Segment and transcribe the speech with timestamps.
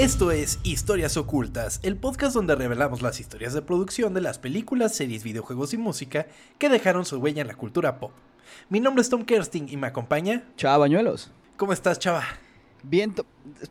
[0.00, 4.94] Esto es Historias Ocultas, el podcast donde revelamos las historias de producción de las películas,
[4.94, 6.26] series, videojuegos y música
[6.56, 8.12] que dejaron su huella en la cultura pop.
[8.70, 10.42] Mi nombre es Tom Kersting y me acompaña.
[10.56, 11.30] Chava Bañuelos.
[11.58, 12.24] ¿Cómo estás, chava?
[12.82, 13.14] Bien,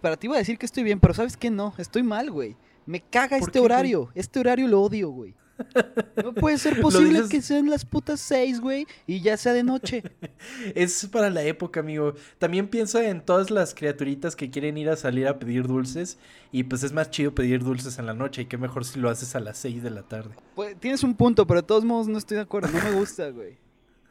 [0.02, 1.50] para ti iba a decir que estoy bien, pero ¿sabes qué?
[1.50, 2.56] No, estoy mal, güey.
[2.86, 3.66] Me caga ¿Por este qué, güey?
[3.66, 4.12] horario.
[4.14, 5.34] Este horario lo odio, güey.
[6.24, 9.64] No puede ser posible dices- que sean las putas seis, güey, y ya sea de
[9.64, 10.04] noche.
[10.76, 12.14] Es para la época, amigo.
[12.38, 16.18] También piensa en todas las criaturitas que quieren ir a salir a pedir dulces.
[16.52, 18.44] Y pues es más chido pedir dulces en la noche.
[18.44, 20.32] Y qué mejor si lo haces a las 6 de la tarde.
[20.56, 22.70] Pues, tienes un punto, pero de todos modos no estoy de acuerdo.
[22.70, 23.58] No me gusta, güey.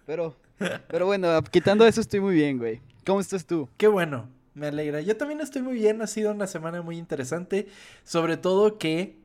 [0.06, 0.36] Pero,
[0.88, 2.80] pero bueno, quitando eso estoy muy bien, güey.
[3.04, 3.68] ¿Cómo estás tú?
[3.76, 5.00] Qué bueno, me alegra.
[5.00, 6.00] Yo también estoy muy bien.
[6.02, 7.66] Ha sido una semana muy interesante.
[8.04, 9.16] Sobre todo que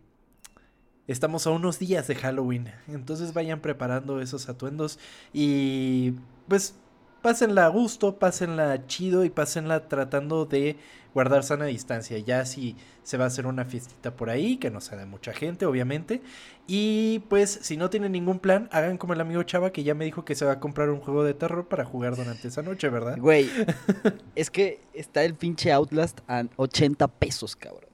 [1.08, 2.72] estamos a unos días de Halloween.
[2.88, 5.00] Entonces vayan preparando esos atuendos.
[5.34, 6.14] Y
[6.48, 6.76] pues
[7.22, 10.78] pásenla a gusto, pásenla chido y pásenla tratando de
[11.14, 12.18] guardar sana distancia.
[12.20, 15.34] Ya si se va a hacer una fiestita por ahí, que no sea de mucha
[15.34, 16.22] gente, obviamente.
[16.68, 20.06] Y pues si no tienen ningún plan, hagan como el amigo Chava que ya me
[20.06, 22.90] dijo que se va a comprar un juego de terror para jugar durante esa noche,
[22.90, 23.18] ¿verdad?
[23.18, 23.50] Güey,
[24.36, 27.93] es que está el pinche Outlast a 80 pesos, cabrón.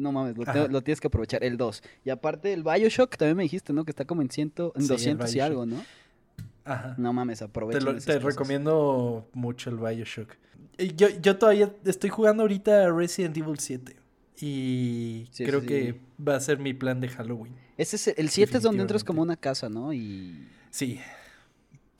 [0.00, 1.82] No mames, lo, te- tienes que aprovechar, el 2.
[2.04, 3.84] Y aparte el Bioshock, también me dijiste, ¿no?
[3.84, 5.84] Que está como en, ciento, en Sí, el 200 y algo, ¿no?
[6.64, 6.94] Ajá.
[6.98, 8.22] No mames, Te, lo- esas te cosas.
[8.22, 10.34] recomiendo mucho el Bioshock.
[10.78, 13.96] Y Yo, yo todavía estoy jugando ahorita Resident Evil 7.
[14.40, 16.00] Y Sí, creo sí, que sí.
[16.26, 17.54] va a ser mi plan de Halloween.
[17.76, 19.92] Ese es el 7 es donde entras como una casa, ¿no?
[19.92, 20.46] Y...
[20.70, 20.98] Sí,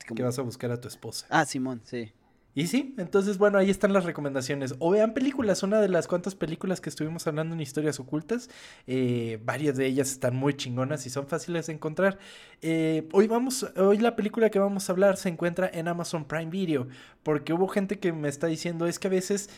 [0.07, 1.27] como- que vas a buscar a tu esposa.
[1.29, 2.11] Ah, Simón, sí.
[2.53, 4.75] Y sí, entonces bueno, ahí están las recomendaciones.
[4.79, 8.49] O vean películas, una de las cuantas películas que estuvimos hablando en Historias Ocultas.
[8.87, 12.19] eh, varias de ellas están muy chingonas y son fáciles de encontrar.
[12.61, 16.51] Eh, hoy vamos, hoy la película que vamos a hablar se encuentra en Amazon Prime
[16.51, 16.87] Video.
[17.23, 19.49] Porque hubo gente que me está diciendo, es que a veces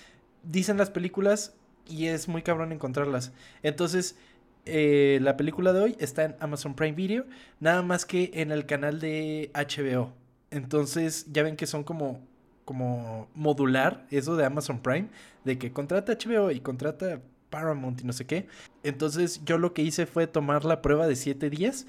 [0.44, 1.56] dicen las películas
[1.88, 3.34] y es muy cabrón encontrarlas.
[3.64, 4.18] Entonces,
[4.66, 7.26] eh, la película de hoy está en Amazon Prime Video,
[7.60, 10.14] nada más que en el canal de HBO.
[10.52, 12.22] Entonces, ya ven que son como,
[12.66, 15.10] como modular eso de Amazon Prime,
[15.44, 18.48] de que contrata HBO y contrata Paramount y no sé qué.
[18.84, 21.86] Entonces, yo lo que hice fue tomar la prueba de 7 días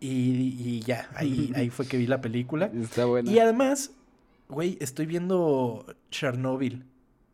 [0.00, 2.70] y, y ya, ahí, ahí fue que vi la película.
[2.74, 3.30] Está bueno.
[3.30, 3.92] Y además,
[4.48, 6.84] güey, estoy viendo Chernobyl.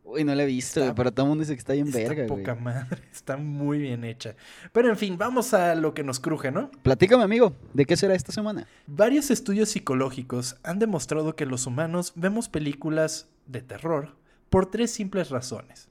[0.07, 1.97] Uy, no la he visto, Está- pero todo el mundo dice que está bien Está
[1.97, 2.43] verga, güey.
[2.43, 4.35] poca madre, está muy bien hecha.
[4.71, 6.69] Pero en fin, vamos a lo que nos cruje, ¿no?
[6.83, 8.67] Platícame, amigo, ¿de qué será esta semana?
[8.85, 14.15] Varios estudios psicológicos han demostrado que los humanos vemos películas de terror
[14.51, 15.89] por tres simples razones.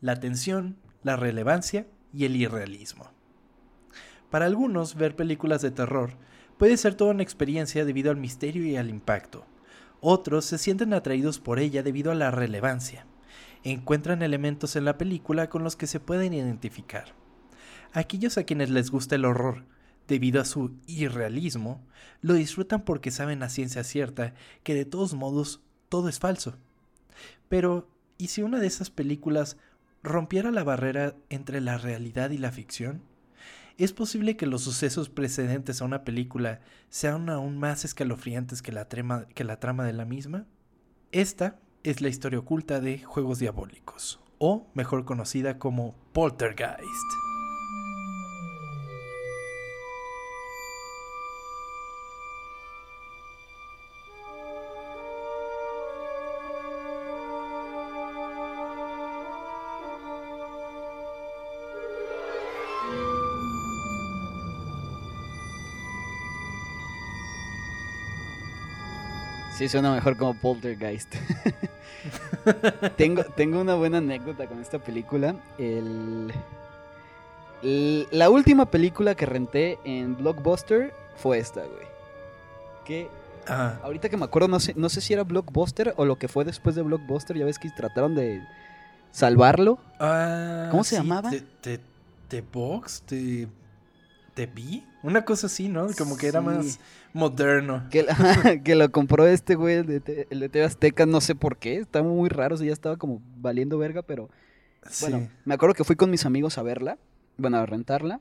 [0.00, 3.10] La atención, la relevancia y el irrealismo.
[4.30, 6.10] Para algunos, ver películas de terror
[6.58, 9.46] puede ser toda una experiencia debido al misterio y al impacto.
[10.00, 13.06] Otros se sienten atraídos por ella debido a la relevancia.
[13.64, 17.14] Encuentran elementos en la película con los que se pueden identificar.
[17.92, 19.64] Aquellos a quienes les gusta el horror,
[20.06, 21.80] debido a su irrealismo,
[22.20, 26.54] lo disfrutan porque saben a ciencia cierta que de todos modos todo es falso.
[27.48, 27.88] Pero,
[28.18, 29.56] ¿y si una de esas películas
[30.02, 33.02] rompiera la barrera entre la realidad y la ficción?
[33.78, 38.88] ¿Es posible que los sucesos precedentes a una película sean aún más escalofriantes que la,
[38.88, 39.24] trama,
[39.84, 40.46] de la misma?
[41.12, 47.27] Esta es la historia oculta de Juegos Diabólicos, o mejor conocida como Poltergeist.
[69.58, 71.12] Sí, suena mejor como Poltergeist.
[72.96, 75.34] tengo, tengo una buena anécdota con esta película.
[75.58, 76.32] El,
[77.62, 81.86] el- la última película que renté en Blockbuster fue esta, güey.
[82.84, 83.08] Que
[83.50, 86.28] Ah, ahorita que me acuerdo, no sé, no sé si era Blockbuster o lo que
[86.28, 87.34] fue después de Blockbuster.
[87.36, 88.42] Ya ves que trataron de
[89.10, 89.78] salvarlo.
[89.98, 91.30] ah, ¿Cómo se sí, llamaba?
[91.30, 91.80] ¿De, de,
[92.28, 93.02] de Box?
[93.08, 93.48] ¿De,
[94.38, 94.84] ¿De B?
[95.02, 95.88] Una cosa así, ¿no?
[95.98, 96.46] Como que era Sí.
[96.46, 96.80] más
[97.12, 97.86] moderno.
[97.90, 98.14] Que, la-
[98.64, 101.56] que lo compró este güey, el de, T- el de TV Azteca, no sé por
[101.58, 101.76] qué.
[101.78, 104.30] Está muy raro, o sea, ya estaba como valiendo verga, pero
[105.00, 105.28] bueno, Sí.
[105.44, 106.98] me acuerdo que fui con mis amigos a verla,
[107.36, 108.20] bueno, a rentarla.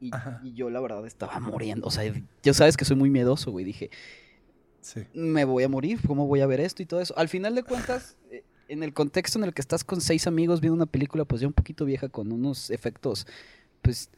[0.00, 0.10] Y
[0.54, 2.04] yo la verdad estaba muriendo, o sea,
[2.42, 3.90] yo sabes que soy muy miedoso, güey, dije,
[4.80, 5.02] sí.
[5.12, 7.12] me voy a morir, ¿cómo voy a ver esto y todo eso?
[7.18, 10.60] Al final de cuentas, eh, en el contexto en el que estás con seis amigos
[10.60, 13.26] viendo una película, pues ya un poquito vieja, con unos efectos,
[13.82, 14.08] pues,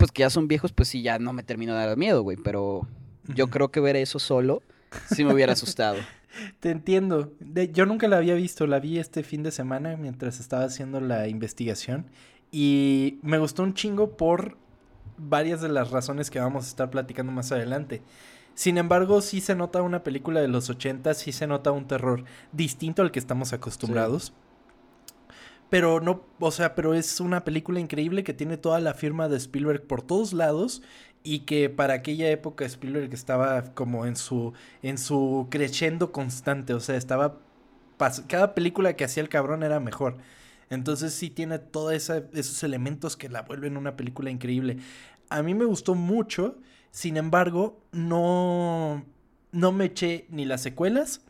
[0.00, 2.36] pues que ya son viejos, pues sí, ya no me terminó de dar miedo, güey,
[2.36, 2.88] pero
[3.34, 4.62] yo creo que ver eso solo
[5.06, 5.98] sí me hubiera asustado.
[6.60, 7.32] Te entiendo.
[7.38, 11.00] De- yo nunca la había visto, la vi este fin de semana mientras estaba haciendo
[11.00, 12.06] la investigación
[12.50, 14.56] y me gustó un chingo por
[15.18, 18.02] varias de las razones que vamos a estar platicando más adelante.
[18.54, 22.24] Sin embargo, sí se nota una película de los 80, sí se nota un terror
[22.52, 24.32] distinto al que estamos acostumbrados.
[25.70, 29.36] Pero no, o sea, pero es una película increíble que tiene toda la firma de
[29.36, 30.82] Spielberg por todos lados
[31.22, 34.52] y que para aquella época Spielberg estaba como en su
[34.82, 37.38] en su crescendo constante, o sea, estaba
[38.28, 40.18] cada película que hacía el cabrón era mejor.
[40.70, 44.78] Entonces sí tiene todos esos elementos que la vuelven una película increíble.
[45.28, 46.58] A mí me gustó mucho,
[46.90, 49.04] sin embargo, no
[49.52, 51.22] no me eché ni las secuelas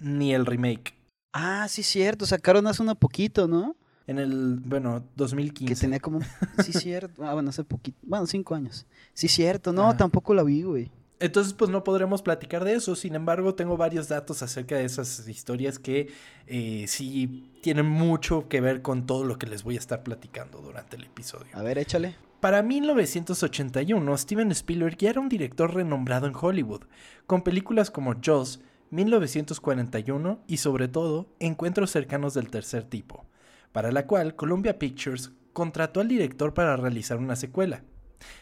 [0.00, 0.95] ni el remake.
[1.32, 2.26] Ah, sí, cierto.
[2.26, 3.76] Sacaron hace un poquito, ¿no?
[4.06, 5.74] En el, bueno, 2015.
[5.74, 6.20] Que tenía como.
[6.64, 7.24] Sí, cierto.
[7.24, 7.98] Ah, bueno, hace poquito.
[8.02, 8.86] Bueno, cinco años.
[9.14, 9.72] Sí, cierto.
[9.72, 9.96] No, Ajá.
[9.96, 10.90] tampoco la vi, güey.
[11.18, 12.94] Entonces, pues no podremos platicar de eso.
[12.94, 16.08] Sin embargo, tengo varios datos acerca de esas historias que
[16.46, 20.60] eh, sí tienen mucho que ver con todo lo que les voy a estar platicando
[20.60, 21.46] durante el episodio.
[21.54, 22.14] A ver, échale.
[22.40, 26.82] Para 1981, Steven Spielberg ya era un director renombrado en Hollywood,
[27.26, 28.60] con películas como Jaws,
[28.90, 33.26] 1941 y sobre todo Encuentros cercanos del tercer tipo,
[33.72, 37.82] para la cual Columbia Pictures contrató al director para realizar una secuela.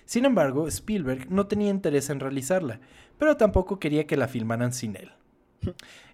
[0.05, 2.81] Sin embargo, Spielberg no tenía interés en realizarla,
[3.19, 5.12] pero tampoco quería que la filmaran sin él.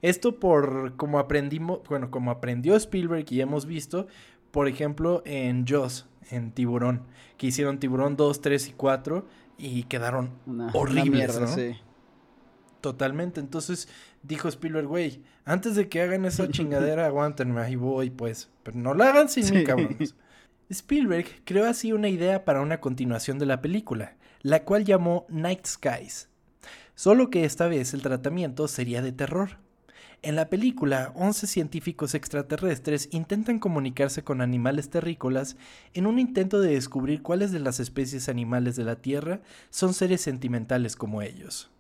[0.02, 4.06] Esto por como aprendimos, bueno, como aprendió Spielberg y hemos visto,
[4.50, 7.02] por ejemplo, en Jaws, en Tiburón,
[7.36, 9.26] que hicieron Tiburón 2, 3 y 4
[9.58, 11.48] y quedaron Una, una Horribles, mierda, ¿no?
[11.48, 11.76] sí.
[12.80, 13.40] Totalmente.
[13.40, 13.88] Entonces
[14.22, 18.48] dijo Spielberg, güey, antes de que hagan esa chingadera, aguántenme, ahí voy, pues.
[18.62, 19.64] Pero no la hagan sin mí, Sí.
[19.64, 20.14] cabrones.
[20.68, 25.66] Spielberg creó así una idea para una continuación de la película, la cual llamó Night
[25.66, 26.28] Skies.
[26.94, 29.58] Solo que esta vez el tratamiento sería de terror.
[30.22, 35.56] En la película, 11 científicos extraterrestres intentan comunicarse con animales terrícolas
[35.94, 39.40] en un intento de descubrir cuáles de las especies animales de la Tierra
[39.70, 41.70] son seres sentimentales como ellos.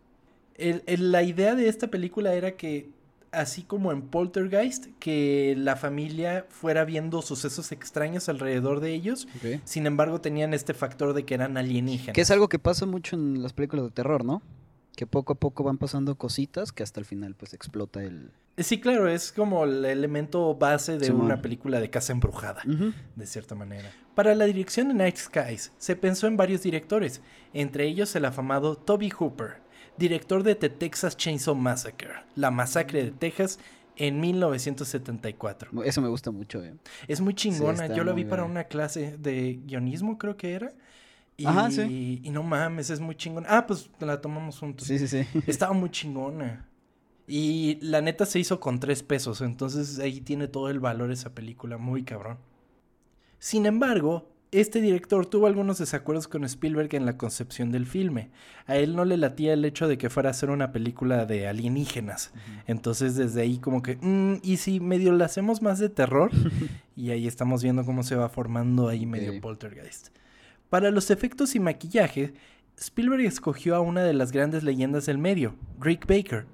[0.60, 2.90] El- el- la idea de esta película era que,
[3.32, 9.26] así como en Poltergeist, que la familia fuera viendo sucesos extraños alrededor de ellos,
[9.64, 12.14] sin embargo tenían este factor de que eran alienígenas.
[12.14, 14.42] Que es algo que pasa mucho en las películas de terror, ¿no?
[14.96, 18.32] Que poco a poco van pasando cositas que hasta el final pues explota el...
[18.58, 22.62] Sí, claro, es como el elemento base de una película de casa embrujada.
[23.16, 23.90] De cierta manera.
[24.14, 27.22] Para la dirección de Night Skies se pensó en varios directores,
[27.54, 29.62] entre ellos el afamado Toby Hooper,
[30.00, 33.60] director de The Texas Chainsaw Massacre, la masacre de Texas
[33.96, 35.84] en 1974.
[35.84, 36.74] Eso me gusta mucho, eh.
[37.06, 40.72] Es muy chingona, yo la vi para una clase de guionismo, creo que era.
[41.36, 42.20] Y, Ajá, sí.
[42.22, 43.46] y no mames, es muy chingona.
[43.50, 44.86] Ah, pues la tomamos juntos.
[44.86, 45.26] Sí, sí, sí.
[45.46, 46.66] Estaba muy chingona.
[47.26, 51.32] Y la neta se hizo con tres pesos, entonces ahí tiene todo el valor esa
[51.32, 52.38] película, muy cabrón.
[53.38, 58.30] Sin embargo, este director tuvo algunos desacuerdos con Spielberg en la concepción del filme.
[58.66, 61.46] A él no le latía el hecho de que fuera a ser una película de
[61.46, 62.32] alienígenas.
[62.66, 66.30] Entonces desde ahí como que, "Mm, ¿y si medio la hacemos más de terror?
[66.96, 70.08] y ahí estamos viendo cómo se va formando ahí medio poltergeist.
[70.68, 72.34] Para los efectos y maquillaje,
[72.76, 76.46] Spielberg escogió a una de las grandes leyendas del medio, Rick Baker,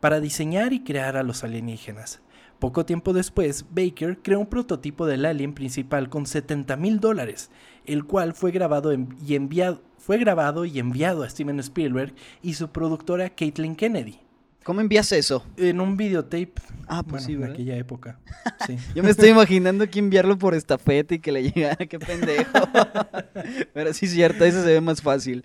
[0.00, 2.20] para diseñar y crear a los alienígenas.
[2.58, 7.50] Poco tiempo después, Baker creó un prototipo del alien principal con 70 mil dólares,
[7.86, 12.68] el cual fue grabado, y enviado, fue grabado y enviado a Steven Spielberg y su
[12.68, 14.18] productora Caitlin Kennedy
[14.64, 15.44] ¿Cómo envías eso?
[15.56, 16.52] en un videotape.
[16.90, 18.18] Ah, pues bueno, sí, en aquella época.
[18.66, 18.76] Sí.
[18.94, 22.50] Yo me estoy imaginando que enviarlo por estafeta y que le llegara, qué pendejo.
[23.74, 25.44] Pero sí es cierto, eso se ve más fácil.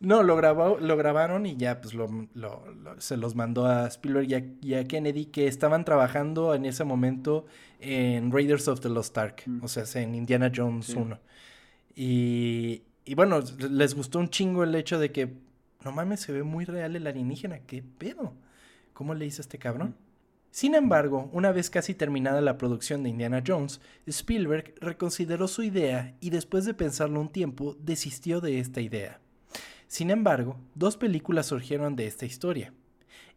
[0.00, 3.86] No, lo, grabó, lo grabaron y ya pues lo, lo- lo- se los mandó a
[3.88, 7.46] Spielberg y a, y a Kennedy que estaban trabajando en ese momento
[7.80, 9.58] en Raiders of the Lost Ark, Mm.
[9.62, 10.94] o sea, en Indiana Jones Sí.
[10.96, 11.18] 1.
[11.94, 13.40] Y, y bueno,
[13.70, 15.32] les gustó un chingo el hecho de que,
[15.84, 18.34] no mames, se ve muy real el alienígena, ¿qué pedo?
[18.92, 19.94] ¿Cómo le hizo este cabrón?
[20.50, 26.16] Sin embargo, una vez casi terminada la producción de Indiana Jones, Spielberg reconsideró su idea
[26.20, 29.20] y después de pensarlo un tiempo, desistió de esta idea.
[29.86, 32.72] Sin embargo, dos películas surgieron de esta historia.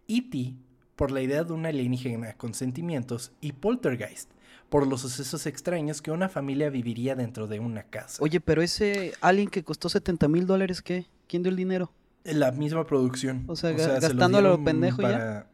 [0.07, 0.55] E.T.,
[0.95, 4.31] por la idea de una alienígena con sentimientos, y Poltergeist,
[4.69, 8.23] por los sucesos extraños que una familia viviría dentro de una casa.
[8.23, 11.05] Oye, pero ese alien que costó 70 mil dólares, ¿qué?
[11.27, 11.91] ¿Quién dio el dinero?
[12.25, 13.43] La misma producción.
[13.47, 15.47] O sea, ga- se lo gastándolo a lo pendejo ya.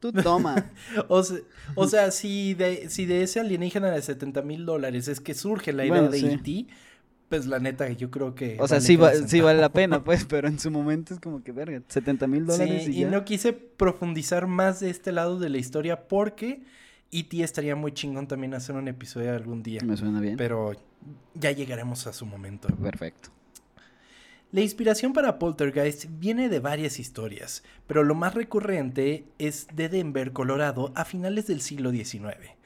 [0.00, 0.70] Tú toma.
[1.08, 1.38] O sea,
[1.74, 5.72] o sea, si, de, si de ese alienígena de 70 mil dólares es que surge
[5.72, 6.26] la idea Bueno, de sí.
[6.26, 6.66] E.T.,
[7.28, 8.56] pues la neta, yo creo que.
[8.60, 11.20] O sea, vale sí, va- sí vale la pena, pues, pero en su momento es
[11.20, 13.10] como que, verga, 70 mil dólares Sí, y, y ya.
[13.10, 16.62] no quise profundizar más de este lado de la historia porque
[17.10, 17.42] E.T.
[17.42, 19.80] estaría muy chingón también hacer un episodio algún día.
[19.84, 20.36] Me suena bien.
[20.38, 20.72] Pero
[21.34, 22.68] ya llegaremos a su momento.
[22.80, 23.30] Perfecto.
[24.50, 30.32] La inspiración para Poltergeist viene de varias historias, pero lo más recurrente es de Denver,
[30.32, 32.56] Colorado, a finales del siglo XIX.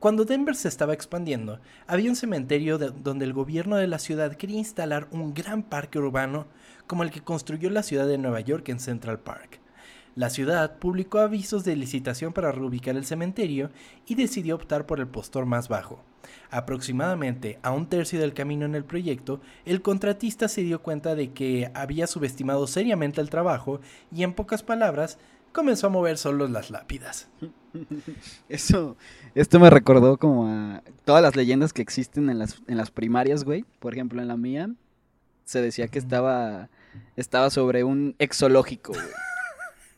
[0.00, 4.34] Cuando Denver se estaba expandiendo, había un cementerio de- donde el gobierno de la ciudad
[4.34, 6.48] quería instalar un gran parque urbano
[6.88, 9.59] como el que construyó la ciudad de Nueva York en Central Park.
[10.16, 13.70] La ciudad publicó avisos de licitación para reubicar el cementerio
[14.06, 16.02] y decidió optar por el postor más bajo.
[16.50, 21.32] Aproximadamente a un tercio del camino en el proyecto, el contratista se dio cuenta de
[21.32, 23.80] que había subestimado seriamente el trabajo
[24.12, 25.18] y en pocas palabras
[25.52, 27.28] comenzó a mover solo las lápidas.
[28.48, 28.96] Eso,
[29.34, 33.44] esto me recordó como a todas las leyendas que existen en las, en las primarias,
[33.44, 33.64] güey.
[33.78, 34.70] Por ejemplo, en la mía
[35.44, 36.68] se decía que estaba,
[37.16, 39.29] estaba sobre un exológico, güey.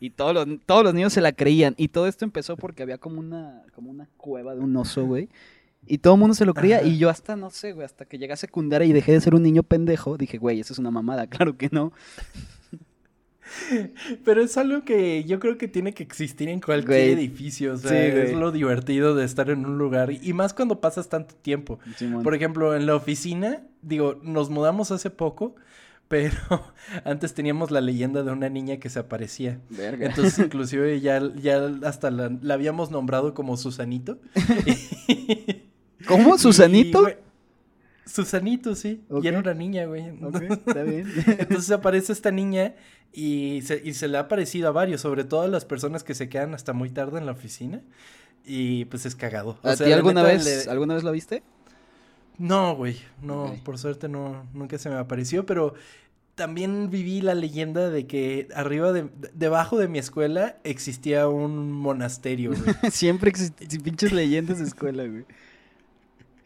[0.02, 1.74] Y todos los, todos los niños se la creían.
[1.76, 5.28] Y todo esto empezó porque había como una, como una cueva de un oso, güey.
[5.86, 6.78] Y todo el mundo se lo creía.
[6.78, 6.86] Ajá.
[6.88, 9.32] Y yo hasta, no sé, güey, hasta que llegué a secundaria y dejé de ser
[9.36, 11.26] un niño pendejo, dije, güey, eso es una mamada.
[11.30, 11.92] Claro que no.
[14.24, 17.12] Pero es algo que yo creo que tiene que existir en cualquier Güey.
[17.12, 17.74] edificio.
[17.74, 20.10] O sea, Sí, es lo divertido de estar en un lugar.
[20.10, 21.78] Y más cuando pasas tanto tiempo.
[21.96, 22.22] Simón.
[22.22, 25.54] Por ejemplo, en la oficina, digo, nos mudamos hace poco,
[26.12, 26.36] pero
[27.06, 29.60] antes teníamos la leyenda de una niña que se aparecía.
[29.70, 30.08] Verga.
[30.08, 34.18] Entonces, inclusive ya, ya hasta la, la habíamos nombrado como Susanito.
[36.06, 36.34] ¿Cómo?
[36.34, 37.00] Y, ¿Susanito?
[37.00, 37.16] güey,
[38.04, 39.02] Susanito, sí.
[39.08, 39.24] Ok.
[39.24, 40.04] Y era una niña, güey.
[40.50, 41.10] Está bien.
[41.38, 42.74] Entonces aparece esta niña
[43.10, 46.14] y se, y se le ha parecido a varios, sobre todo a las personas que
[46.14, 47.80] se quedan hasta muy tarde en la oficina.
[48.44, 49.58] Y pues es cagado.
[49.62, 51.42] O ¿A sea, ti la alguna vez, le- alguna vez lo viste?
[52.38, 55.74] No, güey, no, por suerte no, nunca se me apareció, pero
[56.34, 62.50] también viví la leyenda de que arriba de, debajo de mi escuela existía un monasterio,
[62.50, 62.74] güey.
[62.90, 65.24] Siempre existen pinches leyendas de escuela, güey.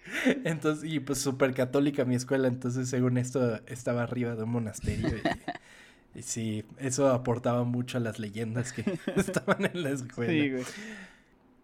[0.44, 5.08] Entonces, y pues súper católica mi escuela, entonces según esto estaba arriba de un monasterio
[5.08, 10.62] y, y sí, eso aportaba mucho a las leyendas que estaban en la escuela.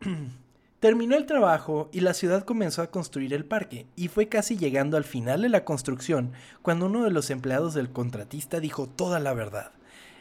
[0.03, 0.17] güey.
[0.83, 4.97] Terminó el trabajo y la ciudad comenzó a construir el parque, y fue casi llegando
[4.97, 9.33] al final de la construcción cuando uno de los empleados del contratista dijo toda la
[9.33, 9.71] verdad.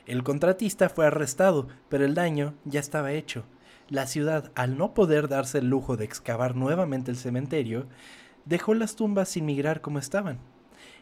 [0.06, 3.44] El contratista fue arrestado, pero el daño ya estaba hecho.
[3.90, 7.88] La ciudad, al no poder darse el lujo de excavar nuevamente el cementerio,
[8.46, 10.38] dejó las tumbas sin migrar como estaban.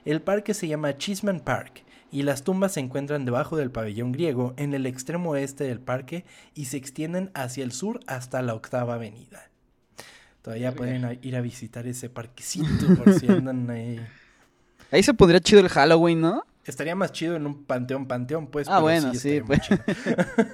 [0.05, 4.53] El parque se llama Chisman Park y las tumbas se encuentran debajo del pabellón griego
[4.55, 6.23] en el extremo oeste del parque
[6.53, 9.48] y se extienden hacia el sur hasta la octava avenida.
[10.41, 13.99] Todavía pueden a- ir a visitar ese parquecito por si andan ahí.
[14.91, 16.43] Ahí se pondría chido el Halloween, ¿no?
[16.65, 18.67] Estaría más chido en un panteón, panteón, pues.
[18.67, 19.59] Ah, pero bueno, sí, pues.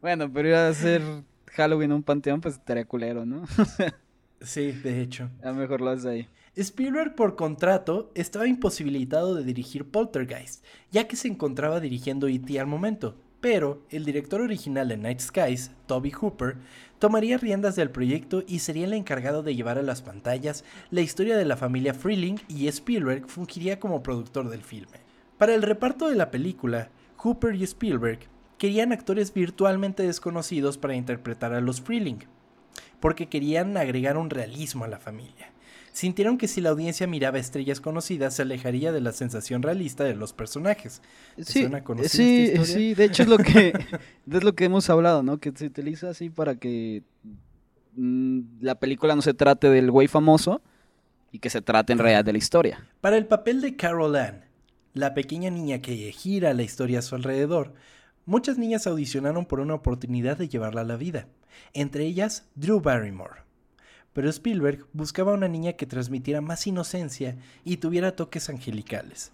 [0.00, 1.02] Bueno, pero ir a hacer
[1.52, 3.44] Halloween en un panteón, pues estaría culero, ¿no?
[4.42, 5.28] Sí, de hecho.
[5.42, 6.28] A lo mejor lo haces ahí.
[6.56, 12.58] Spielberg por contrato estaba imposibilitado de dirigir Poltergeist, ya que se encontraba dirigiendo E.T.
[12.58, 16.56] al momento, pero el director original de Night Skies, Toby Hooper,
[16.98, 21.36] tomaría riendas del proyecto y sería el encargado de llevar a las pantallas la historia
[21.36, 24.98] de la familia Freeling y Spielberg fungiría como productor del filme.
[25.38, 28.20] Para el reparto de la película, Hooper y Spielberg
[28.58, 32.18] querían actores virtualmente desconocidos para interpretar a los Freeling,
[33.00, 35.50] porque querían agregar un realismo a la familia.
[35.92, 40.14] Sintieron que si la audiencia miraba estrellas conocidas se alejaría de la sensación realista de
[40.14, 41.02] los personajes.
[41.36, 41.68] ¿Te Sí,
[42.08, 43.72] sí, sí, de hecho es lo que
[44.30, 45.38] es lo que hemos hablado, ¿no?
[45.38, 47.02] Que se utiliza así para que
[47.96, 50.62] mm, la película no se trate del güey famoso
[51.32, 52.86] y que se trate en realidad de la historia.
[53.00, 54.44] Para el papel de Carol Ann,
[54.94, 57.74] la pequeña niña que gira la historia a su alrededor,
[58.26, 61.26] muchas niñas audicionaron por una oportunidad de llevarla a la vida,
[61.72, 63.49] entre ellas Drew Barrymore.
[64.12, 69.32] Pero Spielberg buscaba una niña que transmitiera más inocencia y tuviera toques angelicales.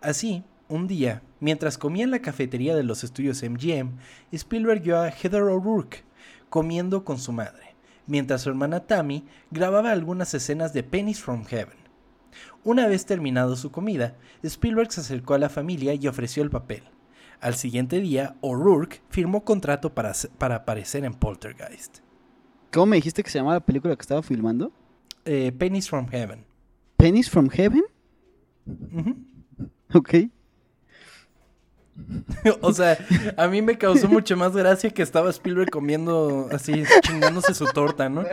[0.00, 3.98] Así, un día, mientras comía en la cafetería de los estudios MGM,
[4.30, 6.04] Spielberg vio a Heather O'Rourke
[6.48, 7.74] comiendo con su madre,
[8.06, 11.78] mientras su hermana Tammy grababa algunas escenas de Pennies from Heaven.
[12.64, 16.84] Una vez terminado su comida, Spielberg se acercó a la familia y ofreció el papel.
[17.40, 22.01] Al siguiente día, O'Rourke firmó contrato para, para aparecer en Poltergeist.
[22.72, 24.72] ¿Cómo me dijiste que se llamaba la película que estaba filmando?
[25.24, 26.44] Eh, Pennies from Heaven.
[26.96, 27.84] Pennies from Heaven?
[28.66, 29.16] Ujú.
[29.94, 30.14] Ok.
[32.62, 32.98] o sea,
[33.36, 38.08] a mí me causó mucho más gracia que estaba Spielberg comiendo así, chingándose su torta,
[38.08, 38.24] ¿no?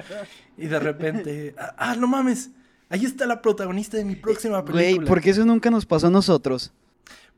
[0.57, 2.51] Y de repente, ah, no mames,
[2.89, 4.95] Ahí está la protagonista de mi próxima película.
[4.95, 6.73] Güey, porque eso nunca nos pasó a nosotros.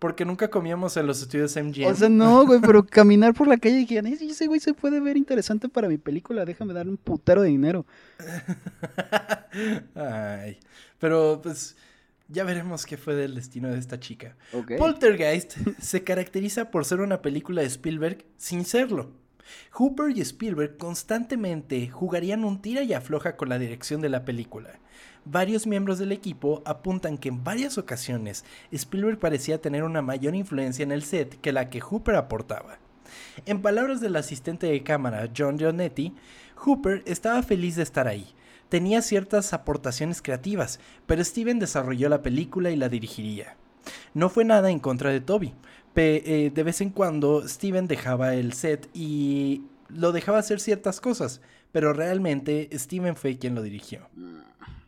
[0.01, 1.85] Porque nunca comíamos en los estudios MGM.
[1.85, 4.73] O sea, no, güey, pero caminar por la calle y dijeron, "Ey, ese güey se
[4.73, 7.85] puede ver interesante para mi película, déjame darle un putero de dinero.
[9.93, 10.57] Ay,
[10.97, 11.77] pero pues
[12.27, 14.35] ya veremos qué fue del destino de esta chica.
[14.53, 14.71] Ok.
[14.79, 19.11] Poltergeist se caracteriza por ser una película de Spielberg sin serlo.
[19.73, 24.79] Hooper y Spielberg constantemente jugarían un tira y afloja con la dirección de la película.
[25.25, 30.83] Varios miembros del equipo apuntan que en varias ocasiones Spielberg parecía tener una mayor influencia
[30.83, 32.79] en el set que la que Hooper aportaba.
[33.45, 36.13] En palabras del asistente de cámara John Giannetti,
[36.55, 38.27] Hooper estaba feliz de estar ahí.
[38.69, 43.57] Tenía ciertas aportaciones creativas, pero Steven desarrolló la película y la dirigiría.
[44.13, 45.53] No fue nada en contra de Toby.
[45.95, 51.41] Eh, de vez en cuando Steven dejaba el set y lo dejaba hacer ciertas cosas,
[51.71, 54.07] pero realmente Steven fue quien lo dirigió.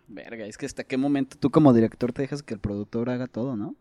[0.07, 3.27] Verga, es que hasta qué momento tú como director te dejas que el productor haga
[3.27, 3.75] todo, ¿no?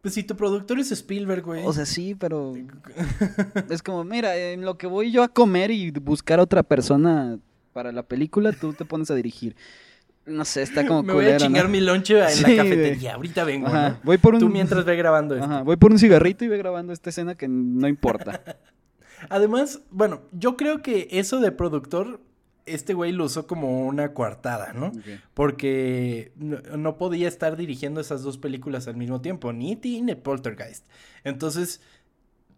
[0.00, 1.62] Pues si tu productor es Spielberg, güey.
[1.64, 2.54] O sea, sí, pero
[3.70, 7.38] es como, mira, en lo que voy yo a comer y buscar a otra persona
[7.72, 9.54] para la película, tú te pones a dirigir.
[10.26, 11.70] No sé, está como me voy a culero, chingar ¿no?
[11.70, 13.14] mi lonche en Sí, la cafetería.
[13.14, 13.98] Ahorita vengo, Ajá, ¿no?
[14.02, 15.46] voy por un Tú mientras ve grabando esto.
[15.46, 18.42] Ajá, voy por un cigarrito y ve grabando esta escena que no importa.
[19.28, 22.20] Además, bueno, yo creo que eso de productor,
[22.66, 24.92] este güey lo usó como una coartada, ¿no?
[25.34, 30.00] Porque no, no podía estar dirigiendo esas dos películas al mismo tiempo, ni E.T.
[30.02, 30.86] ni Poltergeist.
[31.24, 31.80] Entonces,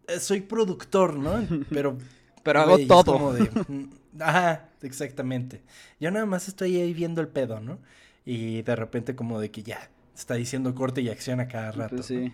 [0.08, 1.46] eh, soy productor, ¿no?
[1.70, 1.98] Pero...
[2.42, 3.04] Pero hago es todo.
[3.04, 5.62] como de, mm, ajá, exactamente.
[5.98, 7.78] Yo nada más estoy ahí viendo el pedo, ¿no?
[8.26, 11.96] Y de repente como de que ya, está diciendo corte y acción a cada rato.
[11.96, 12.20] Pues ¿no?
[12.20, 12.32] sí.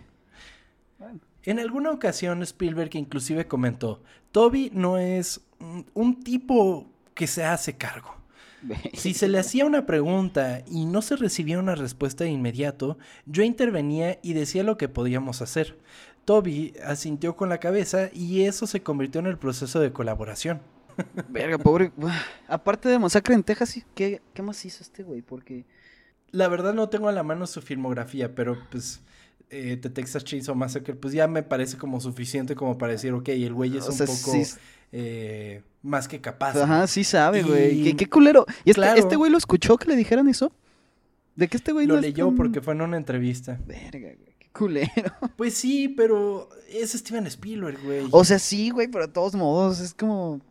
[1.43, 6.87] En alguna ocasión Spielberg inclusive comentó, Toby no es mm, un tipo
[7.21, 8.15] que se hace cargo.
[8.95, 13.43] Si se le hacía una pregunta y no se recibía una respuesta de inmediato, yo
[13.43, 15.77] intervenía y decía lo que podíamos hacer.
[16.25, 20.61] Toby asintió con la cabeza y eso se convirtió en el proceso de colaboración.
[21.29, 21.91] Verga, pobre.
[22.47, 25.21] Aparte de Masacre en Texas, sí, ¿qué, qué más hizo este güey?
[25.21, 25.65] Porque.
[26.31, 29.01] La verdad no tengo a la mano su filmografía, pero pues
[29.51, 33.29] eh, The Texas Chainsaw Massacre pues ya me parece como suficiente como para decir, ok,
[33.29, 34.43] el güey es O un sea, poco sí-
[34.93, 36.55] eh, más que capaz.
[36.57, 37.79] Ajá, sí sabe, güey.
[37.79, 38.45] Y- ¿Qué, qué culero.
[38.65, 38.99] ¿Y este, Claro.
[38.99, 40.51] este güey lo escuchó que le dijeran eso?
[41.35, 43.59] ¿De que este güey Lo no leyó porque fue en una entrevista.
[43.65, 44.35] Verga, güey.
[44.39, 44.89] Qué culero.
[45.37, 48.07] Pues sí, pero es Steven Spielberg, güey.
[48.11, 50.41] O sea, sí, güey, pero de todos modos es como.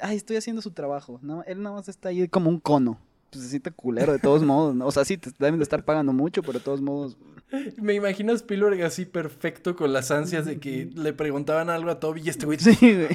[0.00, 1.18] Ay, estoy haciendo su trabajo.
[1.22, 2.98] Nada- él nada más está ahí como un cono.
[3.30, 4.74] Pues se siente culero de todos modos.
[4.74, 4.86] ¿no?
[4.86, 7.16] O sea, sí, te deben de estar pagando mucho, pero de todos modos.
[7.80, 12.00] Me imagino a Spielberg así perfecto con las ansias de que le preguntaban algo a
[12.00, 13.08] Toby y este güey, Sí, güey.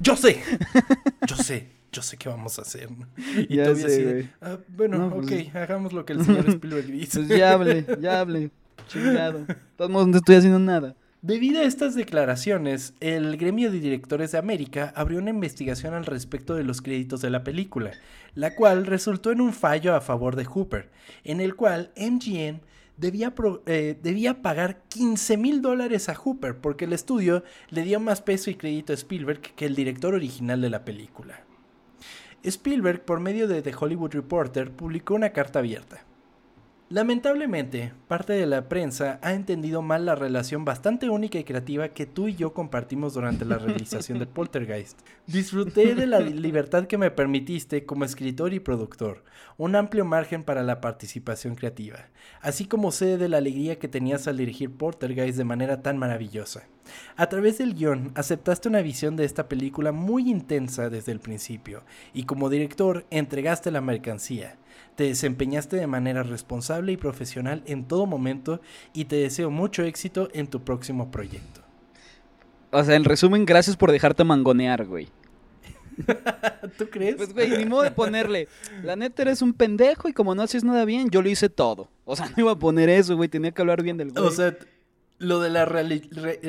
[0.00, 0.40] yo sé,
[1.26, 2.88] yo sé, yo sé qué vamos a hacer.
[3.48, 4.30] Y Ya Toby sé, así de.
[4.40, 7.20] "Ah, bueno, No, pues- ok, hagamos lo que el señor Spielberg dice.
[7.20, 8.50] Pues ya hable, ya hable.
[8.88, 9.44] Chingado.
[9.46, 10.94] De todos modos, no estoy haciendo nada.
[11.24, 16.54] Debido a estas declaraciones, el gremio de directores de América abrió una investigación al respecto
[16.54, 17.92] de los créditos de la película,
[18.34, 20.90] la cual resultó en un fallo a favor de Hooper,
[21.24, 22.60] en el cual MGM
[23.64, 28.50] eh, debía pagar 15 mil dólares a Hooper porque el estudio le dio más peso
[28.50, 31.42] y crédito a Spielberg que el director original de la película.
[32.42, 36.04] Spielberg, por medio de The Hollywood Reporter, publicó una carta abierta.
[36.90, 42.04] Lamentablemente, parte de la prensa ha entendido mal la relación bastante única y creativa que
[42.04, 45.00] tú y yo compartimos durante la realización de Poltergeist.
[45.26, 49.24] Disfruté de la libertad que me permitiste como escritor y productor,
[49.56, 52.10] un amplio margen para la participación creativa,
[52.42, 56.64] así como sé de la alegría que tenías al dirigir Poltergeist de manera tan maravillosa.
[57.16, 61.82] A través del guion, aceptaste una visión de esta película muy intensa desde el principio,
[62.12, 64.58] y como director entregaste la mercancía.
[64.96, 68.60] Te desempeñaste de manera responsable y profesional en todo momento
[68.92, 71.62] y te deseo mucho éxito en tu próximo proyecto.
[72.70, 75.08] O sea, en resumen, gracias por dejarte mangonear, güey.
[76.78, 77.16] ¿Tú crees?
[77.16, 78.48] Pues, güey, ni modo de ponerle.
[78.82, 81.88] La neta eres un pendejo y como no haces nada bien, yo lo hice todo.
[82.04, 83.28] O sea, no iba a poner eso, güey.
[83.28, 84.24] Tenía que hablar bien del güey.
[84.24, 84.56] o sea,
[85.24, 86.02] lo de la re-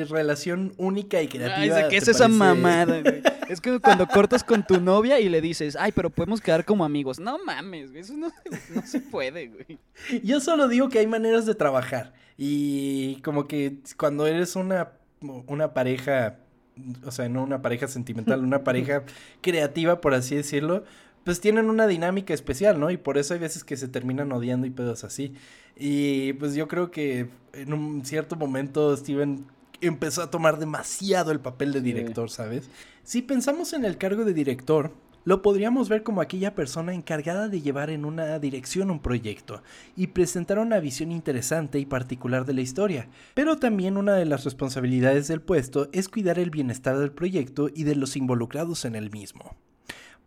[0.08, 1.76] relación única y creativa.
[1.76, 3.22] Ay, ¿de ¿qué es ¿te esa parece- mamada, güey?
[3.48, 6.84] Es como cuando cortas con tu novia y le dices, ay, pero podemos quedar como
[6.84, 7.20] amigos.
[7.20, 8.00] No mames, güey.
[8.02, 8.32] Eso no,
[8.74, 9.78] no se puede, güey.
[10.24, 12.12] Yo solo digo que hay maneras de trabajar.
[12.36, 14.88] Y como que cuando eres una,
[15.46, 16.38] una pareja,
[17.04, 19.04] o sea, no una pareja sentimental, una pareja
[19.42, 20.82] creativa, por así decirlo,
[21.26, 22.88] pues tienen una dinámica especial, ¿no?
[22.88, 25.34] Y por eso hay veces que se terminan odiando y pedos así.
[25.76, 29.44] Y pues yo creo que en un cierto momento Steven
[29.80, 31.84] empezó a tomar demasiado el papel de Sí.
[31.86, 32.70] director, ¿sabes?
[33.02, 34.92] Si pensamos en el cargo de director,
[35.24, 39.64] lo podríamos ver como aquella persona encargada de llevar en una dirección un proyecto
[39.96, 43.08] y presentar una visión interesante y particular de la historia.
[43.34, 47.82] Pero también una de las responsabilidades del puesto es cuidar el bienestar del proyecto y
[47.82, 49.56] de los involucrados en el mismo.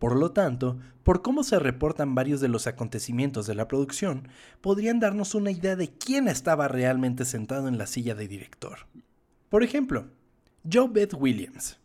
[0.00, 4.28] Por lo tanto, por cómo se reportan varios de los acontecimientos de la producción,
[4.62, 8.86] podrían darnos una idea de quién estaba realmente sentado en la silla de director.
[9.50, 10.06] Por ejemplo,
[10.64, 11.78] Joe Beth Williams,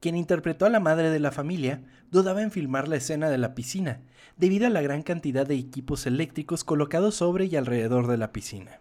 [0.00, 3.54] quien interpretó a la madre de la familia, dudaba en filmar la escena de la
[3.54, 4.00] piscina,
[4.38, 8.80] debido a la gran cantidad de equipos eléctricos colocados sobre y alrededor de la piscina.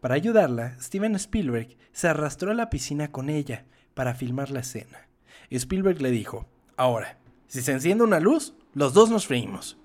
[0.00, 5.08] Para ayudarla, Steven Spielberg se arrastró a la piscina con ella para filmar la escena.
[5.50, 9.76] Spielberg le dijo, ahora, si se enciende una luz, los dos nos freímos.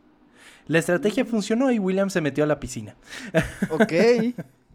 [0.67, 2.95] La estrategia funcionó y William se metió a la piscina.
[3.69, 3.93] Ok,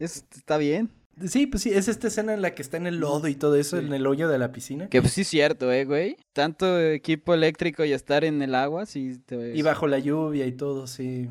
[0.00, 0.90] está bien.
[1.26, 3.56] Sí, pues sí, es esta escena en la que está en el lodo y todo
[3.56, 4.88] eso, en el hoyo de la piscina.
[4.88, 6.16] Que pues sí es cierto, eh, güey.
[6.32, 10.52] Tanto equipo eléctrico y estar en el agua, sí te Y bajo la lluvia y
[10.52, 11.28] todo, sí.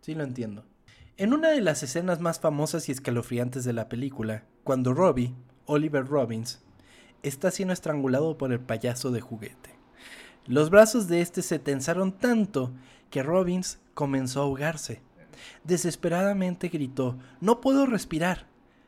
[0.00, 0.64] Sí lo entiendo.
[1.18, 5.34] En una de las escenas más famosas y escalofriantes de la película, cuando Robbie,
[5.66, 6.62] Oliver Robbins,
[7.22, 9.77] está siendo estrangulado por el payaso de juguete.
[10.48, 12.72] Los brazos de este se tensaron tanto
[13.10, 15.02] que Robbins comenzó a ahogarse.
[15.64, 18.46] Desesperadamente gritó, No puedo respirar.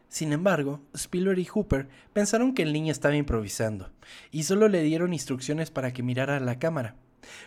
[0.09, 3.91] Sin embargo, Spielberg y Hooper pensaron que el niño estaba improvisando,
[4.33, 6.97] y solo le dieron instrucciones para que mirara a la cámara.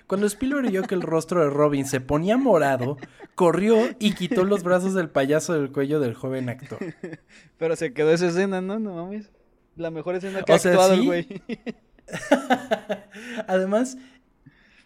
[0.06, 2.97] Cuando Spielberg vio que el rostro de Robin se ponía morado,
[3.34, 6.78] corrió y quitó los brazos del payaso del cuello del joven actor.
[7.58, 8.78] Pero se quedó esa escena, ¿no?
[8.80, 9.32] No mames.
[9.76, 11.28] La mejor escena que ha actuado el güey.
[13.47, 13.97] Además,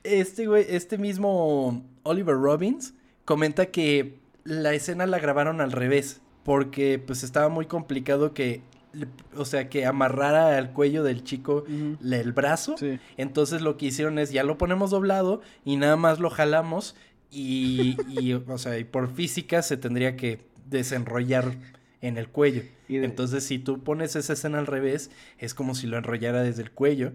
[0.03, 2.93] este güey, este mismo Oliver Robbins
[3.25, 8.61] comenta que la escena la grabaron al revés porque pues estaba muy complicado que
[9.35, 12.75] o sea, que amarrara al cuello del chico el brazo.
[13.17, 16.95] Entonces lo que hicieron es ya lo ponemos doblado y nada más lo jalamos
[17.29, 17.97] y,
[18.47, 21.55] o sea, y por física se tendría que desenrollar
[22.01, 22.63] en el cuello.
[22.89, 26.71] Entonces si tú pones esa escena al revés, es como si lo enrollara desde el
[26.71, 27.11] cuello.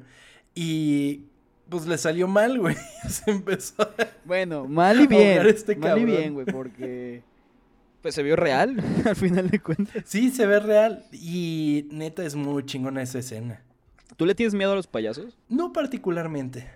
[0.55, 1.23] Y
[1.69, 2.77] pues le salió mal, güey.
[3.09, 3.89] Se empezó
[4.25, 5.47] Bueno, mal y bien.
[5.47, 7.23] Este mal y bien, güey, porque
[8.03, 10.03] pues se vio real, al final de cuentas.
[10.07, 11.07] Sí, se ve real.
[11.13, 13.63] Y neta es muy chingona esa escena.
[14.17, 15.39] ¿Tú le tienes miedo a los payasos?
[15.49, 16.69] No particularmente.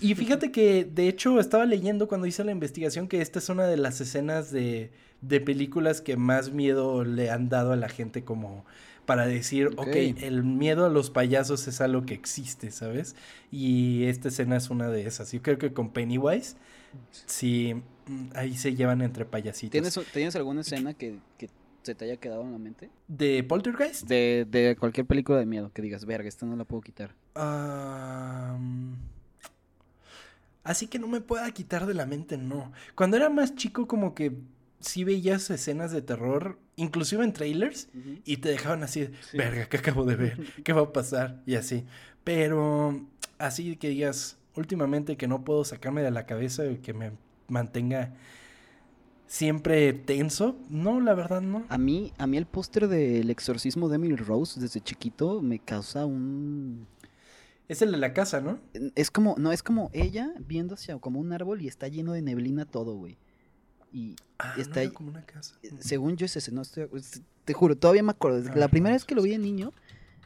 [0.00, 3.66] Y fíjate que, de hecho, estaba leyendo cuando hice la investigación que esta es una
[3.66, 8.24] de las escenas de, de películas que más miedo le han dado a la gente
[8.24, 8.64] como
[9.06, 13.14] para decir, ok, el miedo a los payasos es algo que existe, ¿sabes?
[13.50, 15.30] Y esta escena es una de esas.
[15.32, 16.56] Yo creo que con Pennywise,
[17.26, 17.74] sí,
[18.06, 19.72] Mm, ahí se llevan entre payasitos.
[19.72, 21.18] ¿Tienes, ¿tienes alguna escena que,
[21.82, 22.90] se te haya quedado en la mente?
[23.08, 24.06] ¿De Poltergeist?
[24.06, 27.14] De, de cualquier película de miedo que digas, verga, esta no la puedo quitar.
[30.64, 32.72] Así que no me pueda quitar de la mente, no.
[32.94, 34.36] Cuando era más chico, como que
[34.80, 37.88] sí veías escenas de terror, inclusive en trailers,
[38.24, 40.52] y te dejaban así, verga, ¿qué acabo de ver?
[40.64, 41.42] ¿Qué va a pasar?
[41.46, 41.84] Y así.
[42.24, 43.06] Pero
[43.38, 47.12] así que digas, últimamente que no puedo sacarme de la cabeza que me
[47.48, 48.14] mantenga
[49.26, 50.56] siempre tenso.
[50.68, 51.64] No, la verdad no.
[51.68, 56.06] A mí, a mí el póster del exorcismo de Emily Rose desde chiquito me causa
[56.06, 56.86] un...
[57.68, 58.58] Es el de la casa, ¿no?
[58.94, 62.22] Es como, no, es como ella viendo hacia como un árbol y está lleno de
[62.22, 63.16] neblina todo, güey.
[63.92, 65.56] Y ah, está como una casa.
[65.62, 66.88] Eh, según yo es ese, no estoy,
[67.44, 68.42] te juro, todavía me acuerdo.
[68.54, 69.72] la primera vez que lo vi de niño,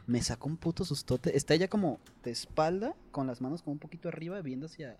[0.07, 1.37] me sacó un puto sustote.
[1.37, 4.97] Está ella como de espalda, con las manos como un poquito arriba, viendo hacia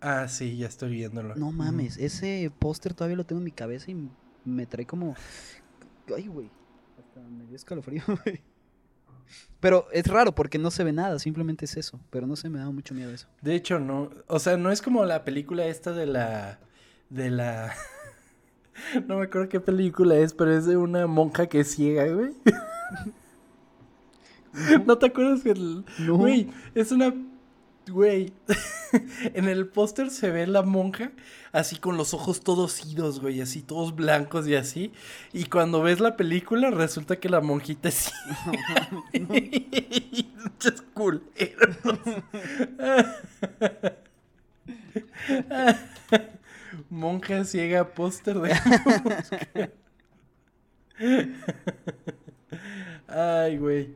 [0.00, 1.34] Ah, sí, ya estoy viéndolo.
[1.36, 4.08] No mames, ese póster todavía lo tengo en mi cabeza y
[4.44, 5.14] me trae como.
[6.14, 6.50] Ay, güey.
[6.98, 8.42] Hasta me dio escalofrío, güey.
[9.60, 12.00] Pero es raro porque no se ve nada, simplemente es eso.
[12.10, 13.28] Pero no se me da mucho miedo eso.
[13.40, 14.10] De hecho, no.
[14.26, 16.58] O sea, no es como la película esta de la.
[17.10, 17.74] De la.
[19.06, 22.32] no me acuerdo qué película es, pero es de una monja que es ciega, güey.
[24.86, 26.16] ¿No te acuerdas que No.
[26.16, 27.14] Güey, es una
[27.92, 28.32] Güey,
[29.34, 31.12] en el póster se ve la monja
[31.52, 34.92] así con los ojos todos idos, güey, así todos blancos y así.
[35.34, 38.10] Y cuando ves la película resulta que la monjita es
[40.42, 41.76] Muchos culeros.
[46.88, 49.70] monja ciega póster de
[53.06, 53.94] Ay, güey.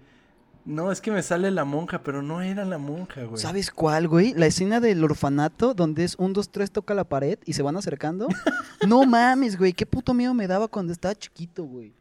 [0.67, 3.41] No, es que me sale la monja, pero no era la monja, güey.
[3.41, 4.35] ¿Sabes cuál, güey?
[4.35, 7.77] La escena del orfanato donde es un, dos, tres, toca la pared y se van
[7.77, 8.27] acercando.
[8.87, 9.73] no mames, güey.
[9.73, 11.93] Qué puto miedo me daba cuando estaba chiquito, güey.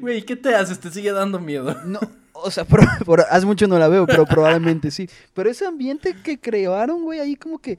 [0.00, 0.78] Güey, ¿qué te haces?
[0.78, 1.74] ¿Te sigue dando miedo?
[1.84, 1.98] No,
[2.32, 5.08] O sea, por, por- hace mucho no la veo, pero probablemente sí.
[5.34, 7.78] Pero ese ambiente que crearon, güey, ahí como que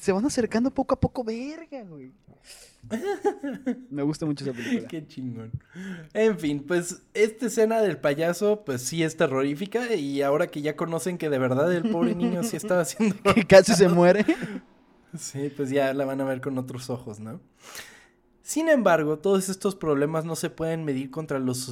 [0.00, 2.12] se van acercando poco a poco, verga, güey.
[3.90, 4.88] Me gusta mucho esa película.
[4.88, 5.50] Qué chingón.
[6.12, 9.94] En fin, pues esta escena del payaso, pues sí es terrorífica.
[9.94, 13.16] Y ahora que ya conocen que de verdad el pobre niño sí estaba haciendo.
[13.34, 14.24] Que casi se muere.
[15.18, 17.40] Sí, pues ya la van a ver con otros ojos, ¿no?
[18.46, 21.66] Sin embargo, todos estos problemas no se pueden medir contra los,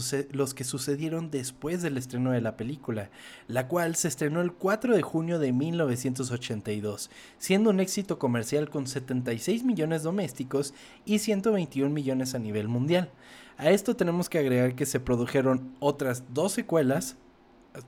[0.56, 3.10] que sucedieron después del estreno de la película,
[3.46, 8.88] la cual se estrenó el 4 de junio de 1982, siendo un éxito comercial con
[8.88, 13.08] 76 millones domésticos y 121 millones a nivel mundial.
[13.56, 17.16] A esto tenemos que agregar que se produjeron otras dos secuelas,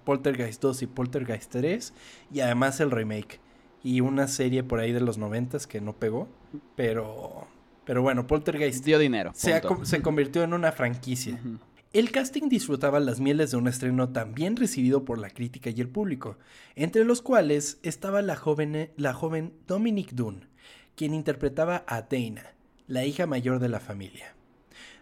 [0.04, 1.92] Poltergeist 2 y Poltergeist 3,
[2.32, 3.40] y además el remake
[3.82, 6.28] y una serie por ahí de los noventas que no pegó,
[6.76, 7.48] pero
[7.86, 9.32] pero bueno, Poltergeist Dio dinero.
[9.34, 11.40] se, convirtió en una franquicia.
[11.92, 15.80] El casting disfrutaba las mieles de un estreno tan bien recibido por la crítica y
[15.80, 16.36] el público,
[16.74, 20.46] entre los cuales estaba la joven, la joven Dominique Dunn,
[20.94, 22.52] quien interpretaba a Dana,
[22.88, 24.34] la hija mayor de la familia.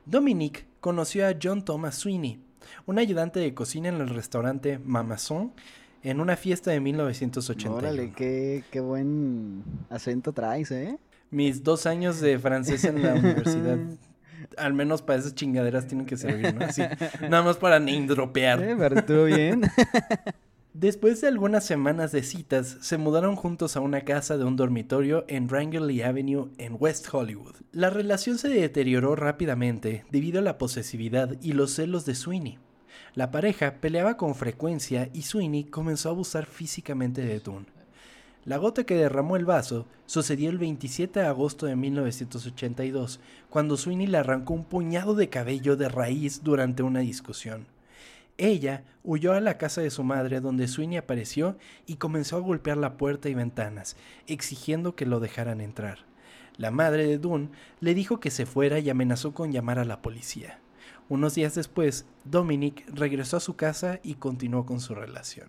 [0.04, 2.38] Dominique conoció a John Thomas Sweeney,
[2.86, 5.52] un ayudante de cocina en el restaurante Mamazon,
[6.02, 7.76] en una fiesta de 1981.
[7.76, 10.98] Órale, qué, qué buen acento traes, ¿eh?
[11.34, 13.76] Mis dos años de francés en la universidad,
[14.56, 16.64] al menos para esas chingaderas tienen que servir, ¿no?
[16.64, 16.82] Así,
[17.22, 18.62] nada más para name dropear.
[18.62, 19.62] Eh, pero estuvo bien.
[20.74, 25.24] Después de algunas semanas de citas, se mudaron juntos a una casa de un dormitorio
[25.26, 27.56] en Rangeley Avenue en West Hollywood.
[27.72, 32.60] La relación se deterioró rápidamente debido a la posesividad y los celos de Sweeney.
[33.14, 37.73] La pareja peleaba con frecuencia y Sweeney comenzó a abusar físicamente de Dunn.
[38.44, 44.06] La gota que derramó el vaso sucedió el 27 de agosto de 1982, cuando Sweeney
[44.06, 47.66] le arrancó un puñado de cabello de raíz durante una discusión.
[48.36, 52.76] Ella huyó a la casa de su madre donde Sweeney apareció y comenzó a golpear
[52.76, 56.00] la puerta y ventanas, exigiendo que lo dejaran entrar.
[56.58, 60.02] La madre de Dunn le dijo que se fuera y amenazó con llamar a la
[60.02, 60.60] policía.
[61.08, 65.48] Unos días después, Dominic regresó a su casa y continuó con su relación.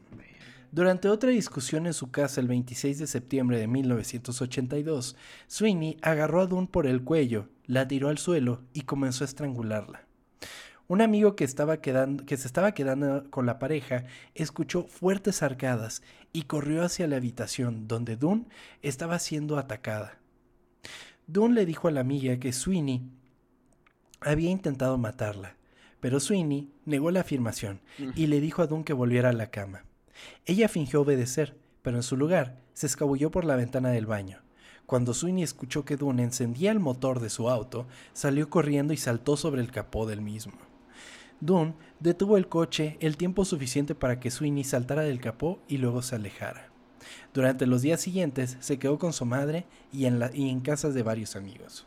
[0.76, 5.16] Durante otra discusión en su casa el 26 de septiembre de 1982,
[5.48, 10.06] Sweeney agarró a Dunn por el cuello, la tiró al suelo y comenzó a estrangularla.
[10.90, 16.02] Un amigo que, estaba quedando, que se estaba quedando con la pareja escuchó fuertes arcadas
[16.34, 18.50] y corrió hacia la habitación donde Dunn
[18.82, 20.18] estaba siendo atacada.
[21.26, 23.02] Dunn le dijo a la amiga que Sweeney
[24.20, 25.56] había intentado matarla,
[26.02, 27.80] pero Sweeney negó la afirmación
[28.14, 29.86] y le dijo a Dunn que volviera a la cama.
[30.46, 34.42] Ella fingió obedecer, pero en su lugar se escabulló por la ventana del baño.
[34.86, 39.36] Cuando Sweeney escuchó que Dunn encendía el motor de su auto, salió corriendo y saltó
[39.38, 40.54] sobre el capó del mismo.
[41.42, 46.02] Dunn detuvo el coche el tiempo suficiente para que Sweeney saltara del capó y luego
[46.02, 46.70] se alejara.
[47.34, 50.94] Durante los días siguientes se quedó con su madre y en, la- y en casas
[50.94, 51.86] de varios amigos.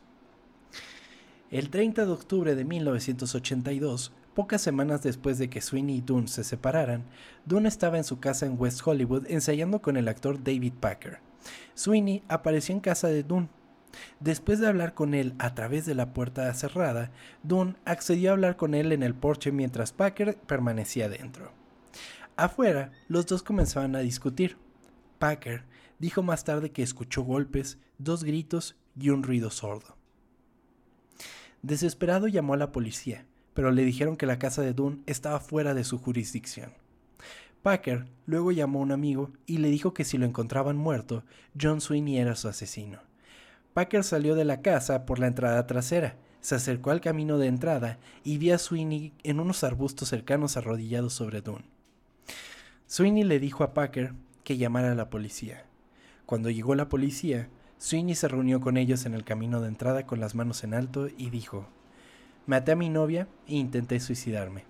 [1.51, 6.45] El 30 de octubre de 1982, pocas semanas después de que Sweeney y Dunn se
[6.45, 7.03] separaran,
[7.43, 11.19] Dunn estaba en su casa en West Hollywood ensayando con el actor David Packer.
[11.73, 13.49] Sweeney apareció en casa de Dunn.
[14.21, 17.11] Después de hablar con él a través de la puerta cerrada,
[17.43, 21.51] Dunn accedió a hablar con él en el porche mientras Packer permanecía dentro.
[22.37, 24.55] Afuera, los dos comenzaban a discutir.
[25.17, 25.65] Packer
[25.99, 29.97] dijo más tarde que escuchó golpes, dos gritos y un ruido sordo.
[31.61, 35.73] Desesperado llamó a la policía, pero le dijeron que la casa de Dunn estaba fuera
[35.73, 36.71] de su jurisdicción.
[37.61, 41.23] Packer luego llamó a un amigo y le dijo que si lo encontraban muerto,
[41.59, 42.99] John Sweeney era su asesino.
[43.73, 47.99] Packer salió de la casa por la entrada trasera, se acercó al camino de entrada
[48.23, 51.65] y vio a Sweeney en unos arbustos cercanos arrodillados sobre Dunn.
[52.87, 55.65] Sweeney le dijo a Packer que llamara a la policía.
[56.25, 60.19] Cuando llegó la policía, Sweeney se reunió con ellos en el camino de entrada con
[60.19, 61.67] las manos en alto y dijo,
[62.49, 64.63] Maté a mi novia e intenté suicidarme.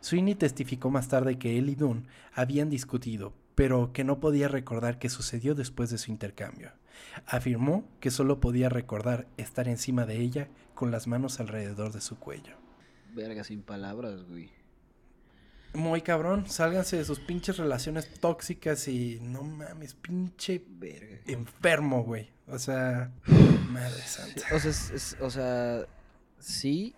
[0.00, 5.00] Sweeney testificó más tarde que él y Dunn habían discutido, pero que no podía recordar
[5.00, 6.70] qué sucedió después de su intercambio.
[7.26, 12.20] Afirmó que solo podía recordar estar encima de ella con las manos alrededor de su
[12.20, 12.54] cuello.
[13.14, 14.50] Verga, sin palabras, güey.
[15.74, 21.18] Muy cabrón, sálganse de sus pinches relaciones tóxicas y no mames, pinche Verga.
[21.26, 22.30] enfermo, güey.
[22.46, 23.10] O sea,
[23.70, 24.42] madre santa.
[24.54, 25.84] O sea, es- es- o sea,
[26.40, 26.94] sí,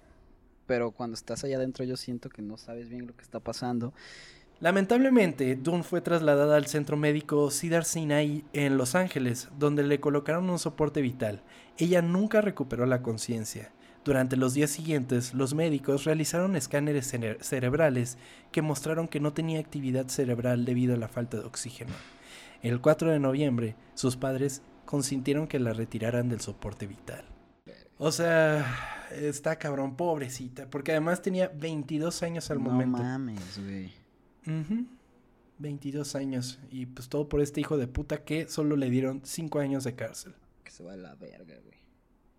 [0.67, 3.93] pero cuando estás allá adentro yo siento que no sabes bien lo que está pasando.
[4.61, 10.49] Lamentablemente, Dunn fue trasladada al centro médico Cedar Sinai en Los Ángeles, donde le colocaron
[10.51, 11.43] un soporte vital.
[11.79, 13.73] Ella nunca recuperó la conciencia.
[14.05, 18.19] Durante los días siguientes, los médicos realizaron escáneres cere- cerebrales
[18.53, 21.93] que mostraron que no tenía actividad cerebral debido a la falta de oxígeno.
[22.63, 27.25] El 4 de noviembre, sus padres consintieron que la retiraran del soporte vital.
[28.05, 32.99] O sea, está cabrón, pobrecita, porque además tenía 22 años al no momento.
[32.99, 33.93] mames, güey.
[34.45, 34.87] Ujú.
[35.59, 36.59] 22 años.
[36.73, 39.95] Y pues todo por este hijo de puta que solo le dieron 5 años de
[39.95, 40.35] cárcel.
[40.65, 41.79] Que se va a la verga, güey.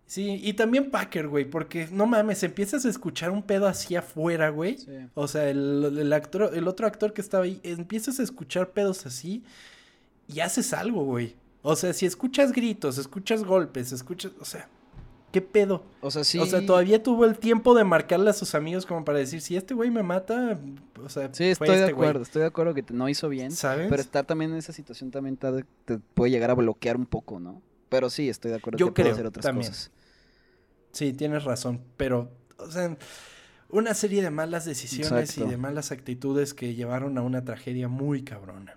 [0.04, 4.50] Sí, y también Packer, güey, porque no mames, empiezas a escuchar un pedo así afuera,
[4.50, 4.76] güey.
[4.76, 4.92] Sí.
[5.14, 9.06] O sea, el, el actor, el otro actor que estaba ahí, empiezas a escuchar pedos
[9.06, 9.44] así
[10.28, 11.36] y haces algo, güey.
[11.62, 14.68] O sea, si escuchas gritos, escuchas golpes, escuchas, o sea,
[15.34, 15.82] ¿qué pedo?
[16.00, 16.38] O sea, sí.
[16.38, 19.56] O sea, todavía tuvo el tiempo de marcarle a sus amigos como para decir, si
[19.56, 20.56] este güey me mata,
[21.04, 22.22] o sea, Sí, estoy de este güey", acuerdo.
[22.22, 23.50] Estoy de acuerdo que no hizo bien.
[23.50, 23.88] ¿Sabes?
[23.90, 27.40] Pero estar también en esa situación también te, te puede llegar a bloquear un poco,
[27.40, 27.60] ¿no?
[27.88, 29.66] Pero sí, estoy de acuerdo Yo que puede creo, hacer otras también.
[29.72, 29.90] cosas.
[30.92, 32.96] Sí, tienes razón, pero, o sea,
[33.70, 35.48] una serie de malas decisiones Exacto.
[35.48, 38.76] y de malas actitudes que llevaron a una tragedia muy cabrona.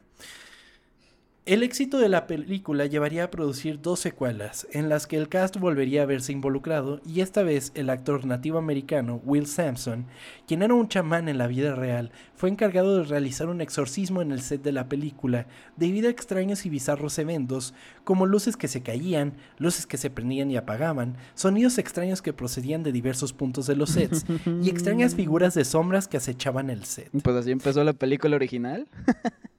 [1.47, 5.55] El éxito de la película llevaría a producir dos secuelas, en las que el cast
[5.55, 10.07] volvería a verse involucrado, y esta vez el actor nativo americano Will Sampson,
[10.45, 14.33] quien era un chamán en la vida real, fue encargado de realizar un exorcismo en
[14.33, 18.81] el set de la película, debido a extraños y bizarros eventos, como luces que se
[18.81, 23.77] caían, luces que se prendían y apagaban, sonidos extraños que procedían de diversos puntos de
[23.77, 24.25] los sets,
[24.61, 27.09] y extrañas figuras de sombras que acechaban el set.
[27.23, 28.85] Pues así empezó la película original.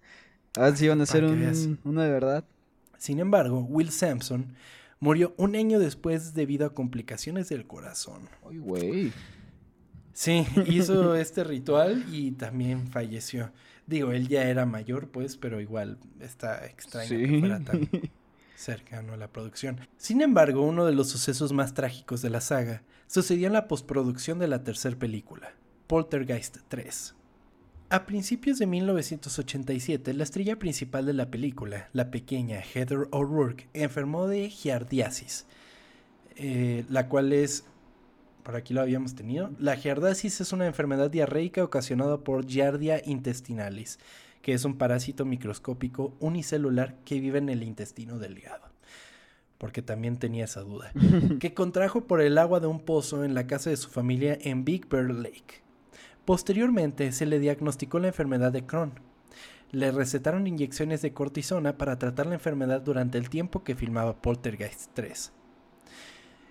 [0.58, 2.44] a ver si iban a hacer un, una de verdad.
[2.98, 4.54] Sin embargo, Will Sampson
[4.98, 8.28] murió un año después debido a complicaciones del corazón.
[8.48, 9.12] Ay, güey.
[10.12, 13.52] Sí, hizo este ritual y también falleció.
[13.86, 17.88] Digo, él ya era mayor, pues, pero igual está extraño que fuera tan
[18.56, 19.78] cercano a la producción.
[19.96, 24.40] Sin embargo, uno de los sucesos más trágicos de la saga sucedió en la postproducción
[24.40, 25.52] de la tercera película,
[25.86, 27.14] Poltergeist 3.
[27.90, 34.26] A principios de 1987, la estrella principal de la película, la pequeña Heather O'Rourke, enfermó
[34.26, 35.46] de giardiasis,
[36.36, 37.64] eh, la cual es
[38.42, 39.50] por aquí lo habíamos tenido.
[39.58, 43.98] La giardiasis es una enfermedad diarreica ocasionada por Giardia intestinalis,
[44.40, 48.64] que es un parásito microscópico unicelular que vive en el intestino delgado.
[49.58, 50.92] Porque también tenía esa duda.
[51.40, 54.64] que contrajo por el agua de un pozo en la casa de su familia en
[54.64, 55.67] Big Bear Lake.
[56.28, 58.92] Posteriormente se le diagnosticó la enfermedad de Crohn.
[59.70, 64.90] Le recetaron inyecciones de cortisona para tratar la enfermedad durante el tiempo que filmaba Poltergeist
[64.92, 65.32] 3.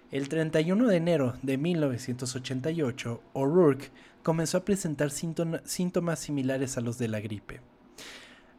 [0.09, 3.91] El 31 de enero de 1988, O'Rourke
[4.23, 7.61] comenzó a presentar síntoma- síntomas similares a los de la gripe.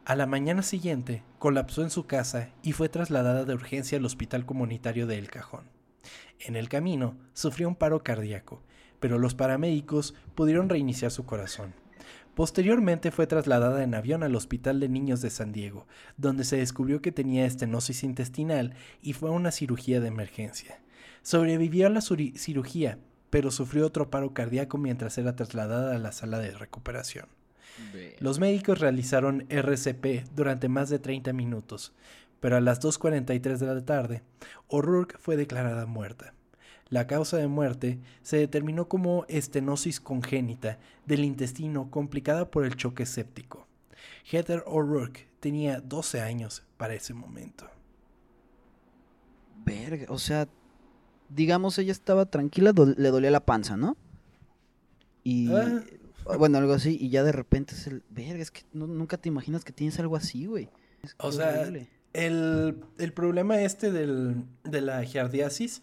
[0.04, 4.46] A la mañana siguiente, colapsó en su casa y fue trasladada de urgencia al Hospital
[4.46, 5.64] Comunitario de El Cajón.
[6.38, 8.62] En el camino, sufrió un paro cardíaco,
[9.00, 11.74] pero los paramédicos pudieron reiniciar su corazón.
[12.34, 17.02] Posteriormente fue trasladada en avión al Hospital de Niños de San Diego, donde se descubrió
[17.02, 20.80] que tenía estenosis intestinal y fue a una cirugía de emergencia.
[21.22, 22.98] Sobrevivió a la cirugía,
[23.30, 27.26] pero sufrió otro paro cardíaco mientras era trasladada a la sala de recuperación.
[28.20, 31.92] Los médicos realizaron RCP durante más de 30 minutos,
[32.40, 34.22] pero a las 2.43 de la tarde,
[34.68, 36.34] O'Rourke fue declarada muerta.
[36.90, 43.04] La causa de muerte se determinó como estenosis congénita del intestino complicada por el choque
[43.06, 43.66] séptico.
[44.30, 47.66] Heather O'Rourke tenía 12 años para ese momento.
[49.64, 50.48] Verga, o sea,
[51.28, 53.96] digamos, ella estaba tranquila, do- le dolía la panza, ¿no?
[55.24, 55.52] Y.
[55.52, 55.82] Ah.
[56.38, 58.02] Bueno, algo así, y ya de repente es el.
[58.10, 60.68] Verga, es que no- nunca te imaginas que tienes algo así, güey.
[61.02, 61.70] Es O sea.
[62.14, 65.82] El, el problema este del, de la giardiasis,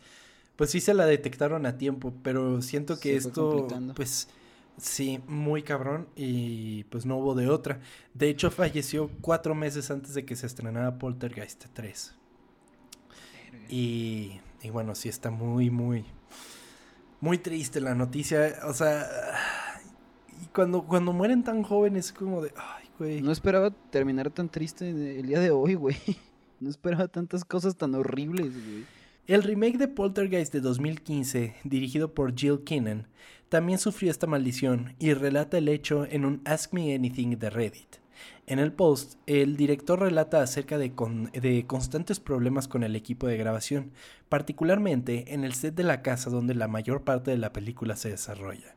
[0.55, 4.29] pues sí se la detectaron a tiempo, pero siento que esto, pues
[4.77, 7.81] sí, muy cabrón y pues no hubo de otra.
[8.13, 12.15] De hecho, falleció cuatro meses antes de que se estrenara Poltergeist 3.
[13.69, 16.05] Y, y bueno, sí está muy, muy,
[17.19, 18.59] muy triste la noticia.
[18.65, 19.07] O sea,
[20.41, 23.21] y cuando, cuando mueren tan jóvenes, es como de, ay, güey.
[23.21, 25.97] No esperaba terminar tan triste el día de hoy, güey.
[26.57, 28.85] No esperaba tantas cosas tan horribles, güey.
[29.27, 33.07] El remake de Poltergeist de 2015, dirigido por Jill Kinnan,
[33.49, 37.95] también sufrió esta maldición y relata el hecho en un Ask Me Anything de Reddit.
[38.45, 40.93] En el post, el director relata acerca de
[41.65, 43.93] constantes problemas con el equipo de grabación,
[44.29, 48.09] particularmente en el set de la casa donde la mayor parte de la película se
[48.09, 48.75] desarrolla.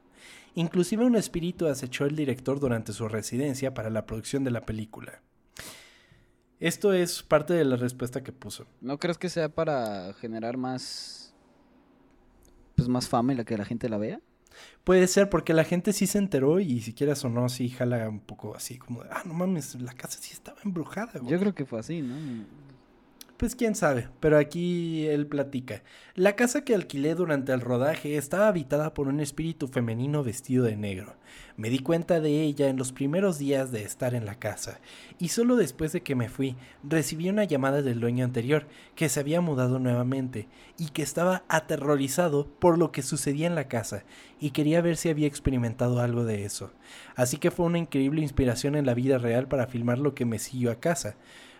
[0.54, 5.20] Inclusive un espíritu acechó al director durante su residencia para la producción de la película.
[6.60, 8.66] Esto es parte de la respuesta que puso.
[8.80, 11.34] ¿No crees que sea para generar más.
[12.74, 14.20] pues más fama y la que la gente la vea.
[14.82, 18.08] Puede ser porque la gente sí se enteró y si quieras o no, sí jala
[18.08, 21.20] un poco así como, de, ah, no mames, la casa sí estaba embrujada.
[21.20, 21.30] güey".
[21.30, 22.16] Yo creo que fue así, ¿no?
[23.38, 25.84] Pues quién sabe, pero aquí él platica.
[26.16, 30.76] La casa que alquilé durante el rodaje estaba habitada por un espíritu femenino vestido de
[30.76, 31.14] negro.
[31.56, 34.80] Me di cuenta de ella en los primeros días de estar en la casa,
[35.20, 38.66] y solo después de que me fui, recibí una llamada del dueño anterior,
[38.96, 43.68] que se había mudado nuevamente, y que estaba aterrorizado por lo que sucedía en la
[43.68, 44.02] casa,
[44.40, 46.72] y quería ver si había experimentado algo de eso.
[47.14, 50.40] Así que fue una increíble inspiración en la vida real para filmar lo que me
[50.40, 51.14] siguió a casa.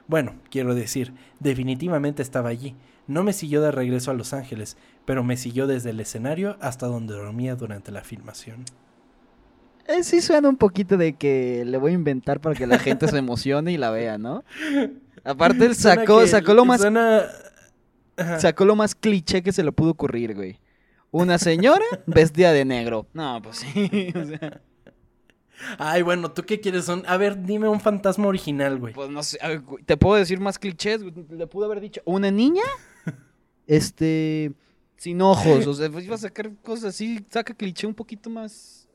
[0.09, 2.75] Bueno, quiero decir, definitivamente estaba allí.
[3.07, 6.87] No me siguió de regreso a Los Ángeles, pero me siguió desde el escenario hasta
[6.87, 8.65] donde dormía durante la filmación.
[9.87, 13.09] Eh, sí suena un poquito de que le voy a inventar para que la gente
[13.09, 14.45] se emocione y la vea, ¿no?
[15.25, 17.23] Aparte él sacó, que- sacó lo más suena-
[18.39, 20.59] sacó lo más cliché que se le pudo ocurrir, güey.
[21.11, 23.07] Una señora vestida de negro.
[23.15, 24.13] No, pues sí.
[24.15, 24.61] o sea,
[25.79, 26.85] Ay, bueno, ¿tú qué quieres?
[26.85, 27.03] Son...
[27.07, 28.95] A ver, dime un fantasma original, güey.
[28.95, 29.39] pues no sé.
[29.87, 31.01] Te puedo decir más clichés.
[31.31, 32.01] Le pudo haber dicho.
[32.05, 32.63] Una niña.
[33.67, 34.53] Este.
[34.97, 35.67] Sin ojos.
[35.67, 37.25] O sea, pues iba a sacar cosas así.
[37.31, 38.89] Saca cliché un poquito más.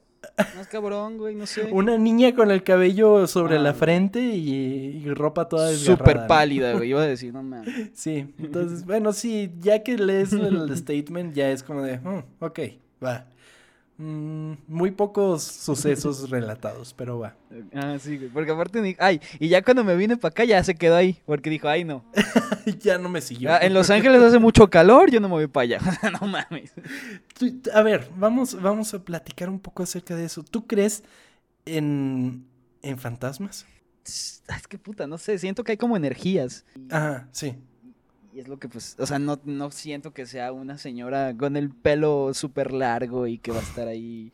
[0.55, 1.35] Más cabrón, güey.
[1.35, 1.69] No sé.
[1.71, 3.79] Una niña con el cabello sobre Ah, la güey.
[3.79, 4.49] frente y,
[5.05, 5.97] y ropa toda desgarrada.
[6.05, 6.89] Súper pálida, güey.
[6.89, 7.91] Iba a decir, no mames.
[7.93, 12.59] Sí, entonces, bueno, sí, ya que lees el statement, ya es como de, "Mm, ok,
[13.03, 13.27] va.
[13.97, 17.35] Mm, muy pocos sucesos relatados, pero va.
[17.73, 18.17] Ah, sí.
[18.33, 21.21] Porque aparte, ay, y ya cuando me vine para acá ya se quedó ahí.
[21.25, 22.03] Porque dijo, ay, no.
[22.79, 23.51] ya no me siguió.
[23.51, 25.79] Ah, en Los Ángeles hace mucho calor, yo no me voy para allá.
[26.21, 26.73] no mames.
[27.73, 30.43] A ver, vamos, vamos a platicar un poco acerca de eso.
[30.43, 31.03] ¿Tú crees
[31.65, 32.45] en,
[32.81, 33.65] en fantasmas?
[34.03, 36.65] Es que puta, no sé, siento que hay como energías.
[36.89, 37.55] Ajá, sí.
[38.33, 41.55] Y es lo que pues, o sea, no, no siento que sea una señora con
[41.55, 44.31] el pelo súper largo y que va a estar ahí.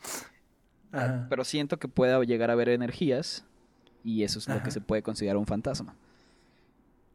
[0.91, 1.27] Ah, Ajá.
[1.29, 3.45] Pero siento que pueda llegar a haber energías
[4.03, 5.95] y eso es lo que se puede considerar un fantasma.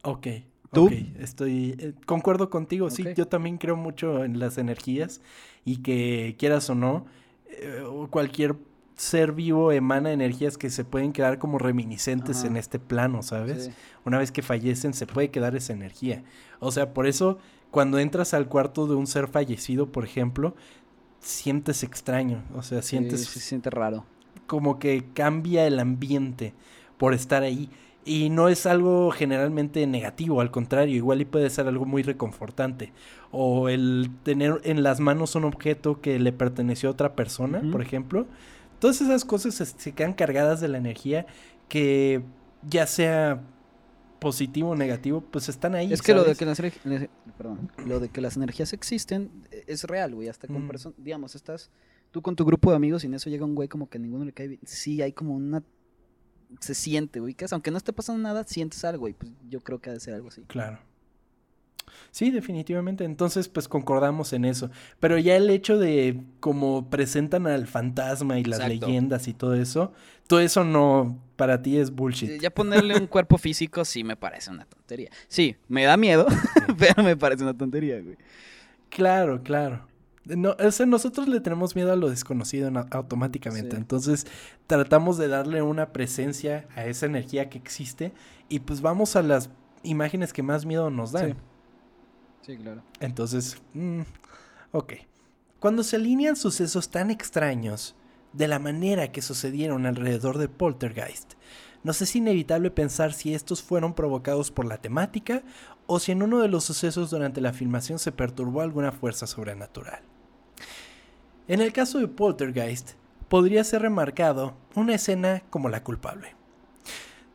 [0.03, 0.27] Ok.
[0.71, 0.85] ¿Tú?
[0.87, 1.75] ok, estoy.
[1.79, 3.05] eh, concuerdo contigo, sí.
[3.15, 5.21] Yo también creo mucho en las energías
[5.63, 7.05] y que quieras o no,
[7.47, 8.55] eh, o cualquier
[8.95, 12.47] ser vivo emana energías que se pueden quedar como reminiscentes Ajá.
[12.47, 13.65] en este plano, ¿sabes?
[13.65, 13.71] Sí.
[14.05, 16.23] Una vez que fallecen se puede quedar esa energía.
[16.59, 17.37] O sea, por eso
[17.71, 20.55] cuando entras al cuarto de un ser fallecido, por ejemplo,
[21.19, 22.43] sientes extraño.
[22.55, 24.05] O sea, sientes Sí, se siente raro.
[24.47, 26.53] como que cambia el ambiente
[26.97, 27.69] por estar ahí.
[28.07, 32.93] Y no es algo generalmente negativo, al contrario, igual y puede ser algo muy reconfortante.
[33.31, 37.81] O el tener en las manos un objeto que le perteneció a otra persona, por
[37.81, 38.27] ejemplo.
[38.85, 41.25] Todas esas cosas se, se quedan cargadas de la energía
[41.67, 42.21] que
[42.69, 43.41] ya sea
[44.19, 45.91] positivo o negativo, pues están ahí.
[45.91, 46.61] Es que lo de que las
[47.35, 50.67] perdón, lo de que las energías existen eh, es real, güey, hasta con Mm.
[50.67, 51.71] personas, digamos, estás
[52.11, 54.01] tú con tu grupo de amigos y en eso llega un güey como que a
[54.01, 54.61] ninguno le cae bien.
[54.65, 55.63] Sí, hay como una
[56.59, 59.79] se siente, güey, que aunque no esté pasando nada, sientes algo y pues yo creo
[59.81, 60.43] que ha de ser algo así.
[60.43, 60.77] Claro.
[62.11, 63.03] Sí, definitivamente.
[63.03, 64.69] Entonces, pues concordamos en eso.
[64.99, 68.87] Pero ya el hecho de cómo presentan al fantasma y las Exacto.
[68.87, 69.93] leyendas y todo eso,
[70.27, 72.41] todo eso no, para ti es Eh, bullshit.
[72.41, 75.09] Ya ponerle un cuerpo físico sí me parece una tontería.
[75.27, 76.25] Sí, me da miedo,
[76.79, 78.17] pero me parece una tontería, güey.
[78.89, 79.87] Claro, claro.
[80.25, 83.71] No, o sea, nosotros le tenemos miedo a lo desconocido automáticamente.
[83.71, 83.77] Sí.
[83.77, 84.25] Entonces,
[84.65, 88.11] tratamos de darle una presencia a esa energía que existe
[88.49, 89.51] y pues vamos a las
[89.83, 91.31] imágenes que más miedo nos dan.
[91.31, 91.35] Sí.
[92.45, 92.83] Sí, claro.
[92.99, 94.01] Entonces, mm,
[94.71, 94.93] ok.
[95.59, 97.95] Cuando se alinean sucesos tan extraños,
[98.33, 101.33] de la manera que sucedieron alrededor de Poltergeist,
[101.83, 105.43] nos es inevitable pensar si estos fueron provocados por la temática
[105.87, 110.01] o si en uno de los sucesos durante la filmación se perturbó alguna fuerza sobrenatural.
[111.47, 112.93] En el caso de Poltergeist,
[113.29, 116.35] podría ser remarcado una escena como la culpable.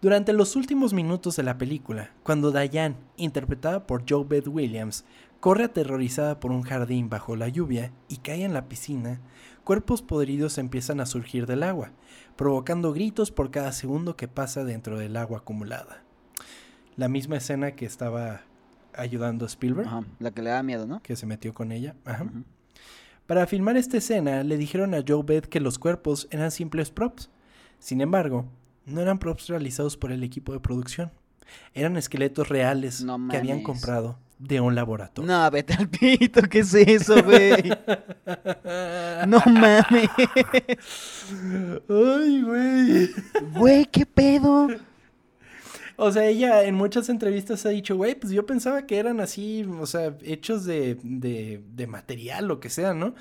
[0.03, 5.05] Durante los últimos minutos de la película, cuando Diane, interpretada por Joe Beth Williams,
[5.41, 9.21] corre aterrorizada por un jardín bajo la lluvia y cae en la piscina,
[9.63, 11.91] cuerpos podridos empiezan a surgir del agua,
[12.35, 16.03] provocando gritos por cada segundo que pasa dentro del agua acumulada.
[16.97, 18.41] La misma escena que estaba
[18.95, 21.03] ayudando a Spielberg, Ajá, la que le da miedo, ¿no?
[21.03, 21.95] que se metió con ella.
[22.07, 22.25] Ajá.
[23.27, 27.29] Para filmar esta escena le dijeron a Joe Beth que los cuerpos eran simples props.
[27.79, 28.47] Sin embargo,
[28.87, 31.11] no eran props realizados por el equipo de producción.
[31.75, 35.31] Eran esqueletos reales No que habían comprado de un laboratorio.
[35.31, 37.71] No, vete al pito, ¿qué es eso, güey?
[39.27, 39.85] No mames.
[41.89, 43.11] Ay, güey.
[43.53, 44.69] Güey, ¿qué pedo?
[45.97, 49.69] O sea, ella en muchas entrevistas ha dicho, güey, pues yo pensaba que eran así,
[49.79, 53.15] o sea, hechos de, de, de material, lo que sea, ¿no?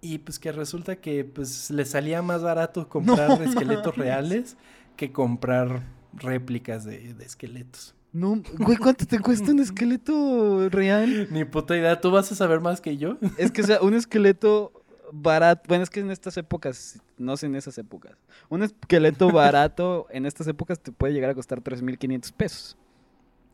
[0.00, 4.56] Y pues que resulta que pues le salía más barato comprar esqueletos reales
[4.96, 5.82] que comprar
[6.14, 7.94] réplicas de, de esqueletos.
[8.12, 11.28] No, güey, ¿cuánto te cuesta un esqueleto real?
[11.30, 13.16] Ni puta idea, ¿tú vas a saber más que yo?
[13.38, 17.46] Es que, o sea, un esqueleto barato, bueno, es que en estas épocas, no sé
[17.46, 18.12] en esas épocas,
[18.50, 22.76] un esqueleto barato en estas épocas te puede llegar a costar 3.500 pesos.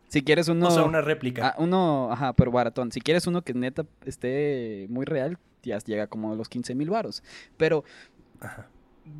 [0.09, 0.66] Si quieres uno...
[0.66, 1.49] O sea, una réplica.
[1.49, 2.91] Ah, uno, ajá, pero baratón.
[2.91, 6.91] Si quieres uno que neta esté muy real, ya llega como a los 15 mil
[6.91, 7.22] varos.
[7.59, 7.84] Pero,
[8.41, 8.68] Ajá.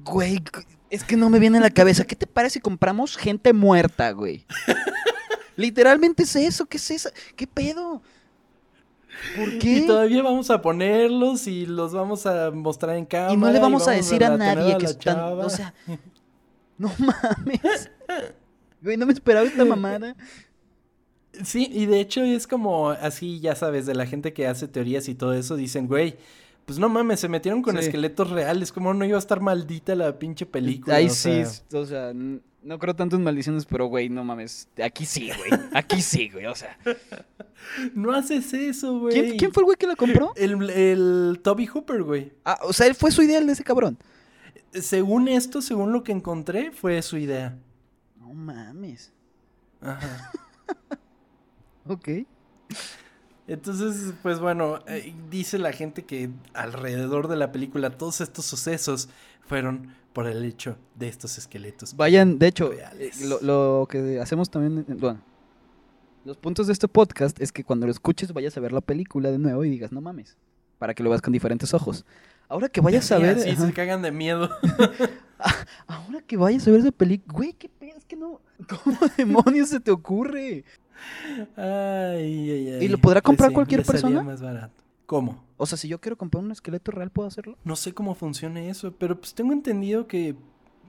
[0.05, 0.43] Güey,
[0.91, 2.05] es que no me viene a la cabeza.
[2.05, 4.45] ¿Qué te parece si compramos gente muerta, güey?
[5.57, 7.11] Literalmente es eso, ¿qué es eso?
[7.35, 8.01] ¿Qué pedo?
[9.37, 9.79] ¿Por qué?
[9.79, 13.35] Y todavía vamos a ponerlos y los vamos a mostrar en cámara.
[13.35, 15.75] Y no le vamos a decir a nadie que están, o sea,
[16.77, 17.91] no mames.
[18.81, 20.15] Güey, no me esperaba esta mamada.
[21.45, 25.09] Sí, y de hecho es como así, ya sabes, de la gente que hace teorías
[25.09, 26.17] y todo eso, dicen, güey,
[26.69, 27.87] pues no mames, se metieron con Sí.
[27.87, 30.97] esqueletos reales, como no iba a estar maldita la pinche película.
[30.97, 31.81] Ahí o sí, sea.
[31.81, 34.69] o sea, no creo tanto en maldiciones, pero güey, no mames.
[34.85, 35.51] Aquí sí, güey.
[35.73, 36.79] Aquí sí, güey, o sea.
[37.95, 39.15] No haces eso, güey.
[39.15, 40.33] ¿Quién, quién fue el güey que la compró?
[40.37, 42.33] El, el Toby Hooper, güey.
[42.45, 43.99] Ah, o sea, él fue su ideal de ese cabrón.
[44.73, 47.59] Según esto, según lo que encontré, fue su idea.
[48.21, 49.13] No mames.
[49.81, 50.31] Ajá.
[51.91, 52.09] Ok.
[53.49, 59.09] Entonces, pues bueno, eh, dice la gente que alrededor de la película todos estos sucesos
[59.47, 61.97] fueron por el hecho de estos esqueletos.
[61.97, 65.21] Vayan, de hecho, eh, lo, lo que hacemos también, eh, bueno,
[66.27, 69.31] los puntos de este podcast es que cuando lo escuches vayas a ver la película
[69.31, 70.37] de nuevo y digas, no mames,
[70.79, 72.05] para que lo veas con diferentes ojos.
[72.51, 74.51] Ahora que vayas a Sí, ver, ajá, se cagan de miedo.
[75.87, 78.43] ahora que vayas a ver esa película, güey, qué pedo, es que no,
[78.85, 80.65] ¿cómo demonios se te ocurre?
[81.57, 82.85] Ay, ay, ay.
[82.85, 84.23] ¿Y lo podrá Pues comprar sí, cualquier persona?
[84.23, 84.85] más barato.
[85.07, 85.43] ¿Cómo?
[85.57, 87.57] O sea, si yo quiero comprar un esqueleto real, ¿puedo hacerlo?
[87.65, 90.37] No sé cómo funciona eso, pero pues tengo entendido que,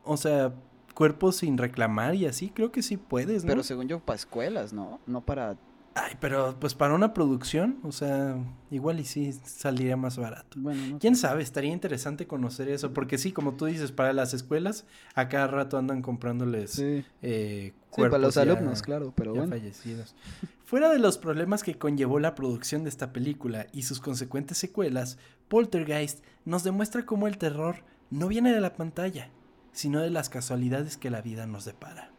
[0.04, 0.54] o sea,
[0.94, 3.50] cuerpos sin reclamar y así, creo que sí puedes, ¿no?
[3.50, 5.00] Pero según yo, para escuelas, ¿no?
[5.08, 5.56] No para...
[5.96, 8.38] Ay, pero pues para una producción, o sea,
[8.72, 10.58] igual y sí saldría más barato.
[10.62, 11.24] Bueno, no ¿Quién sé.
[11.24, 11.42] sabe?
[11.44, 14.86] Estaría interesante conocer eso, porque sí, como tú dices, para las escuelas,
[15.16, 17.04] a cada rato andan comprándoles Sí.
[17.22, 19.56] eh, Sí, para cuerpos los ya- alumnos, claro, pero ya bueno.
[19.56, 20.16] fallecidos.
[20.64, 25.18] Fuera de los problemas que conllevó la producción de esta película y sus consecuentes secuelas,
[25.50, 27.78] Poltergeist nos demuestra cómo el terror
[28.12, 29.32] no viene de la pantalla,
[29.74, 32.12] sino de las casualidades que la vida nos depara.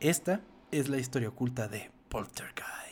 [0.00, 0.40] Esta
[0.72, 2.87] es la historia oculta de Poltergeist.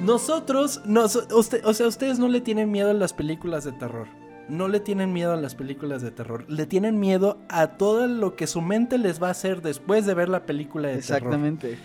[0.00, 4.08] Nosotros, nos, usted- o sea, ustedes no le tienen miedo a las películas de terror.
[4.52, 6.44] No le tienen miedo a las películas de terror.
[6.46, 10.12] Le tienen miedo a todo lo que su mente les va a hacer después de
[10.12, 11.16] ver la película de terror.
[11.16, 11.78] Exactamente.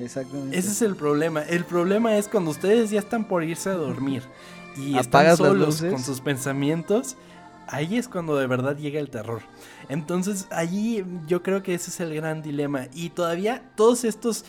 [0.00, 0.58] Exactamente.
[0.58, 1.42] Ese es el problema.
[1.42, 4.24] El problema es cuando ustedes ya están por irse a dormir
[4.76, 7.16] y están Apagas solos con sus pensamientos.
[7.68, 9.42] Ahí es cuando de verdad llega el terror.
[9.88, 12.88] Entonces, allí yo creo que ese es el gran dilema.
[12.92, 14.44] Y todavía todos estos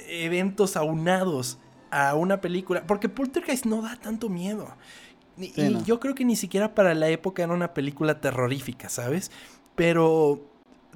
[0.00, 1.56] eventos aunados
[1.90, 2.86] a una película.
[2.86, 4.68] Porque Poltergeist no da tanto miedo.
[5.38, 5.84] Y, Sí, y no.
[5.84, 9.30] yo creo que ni siquiera para la época era una película terrorífica, ¿sabes?
[9.74, 10.40] Pero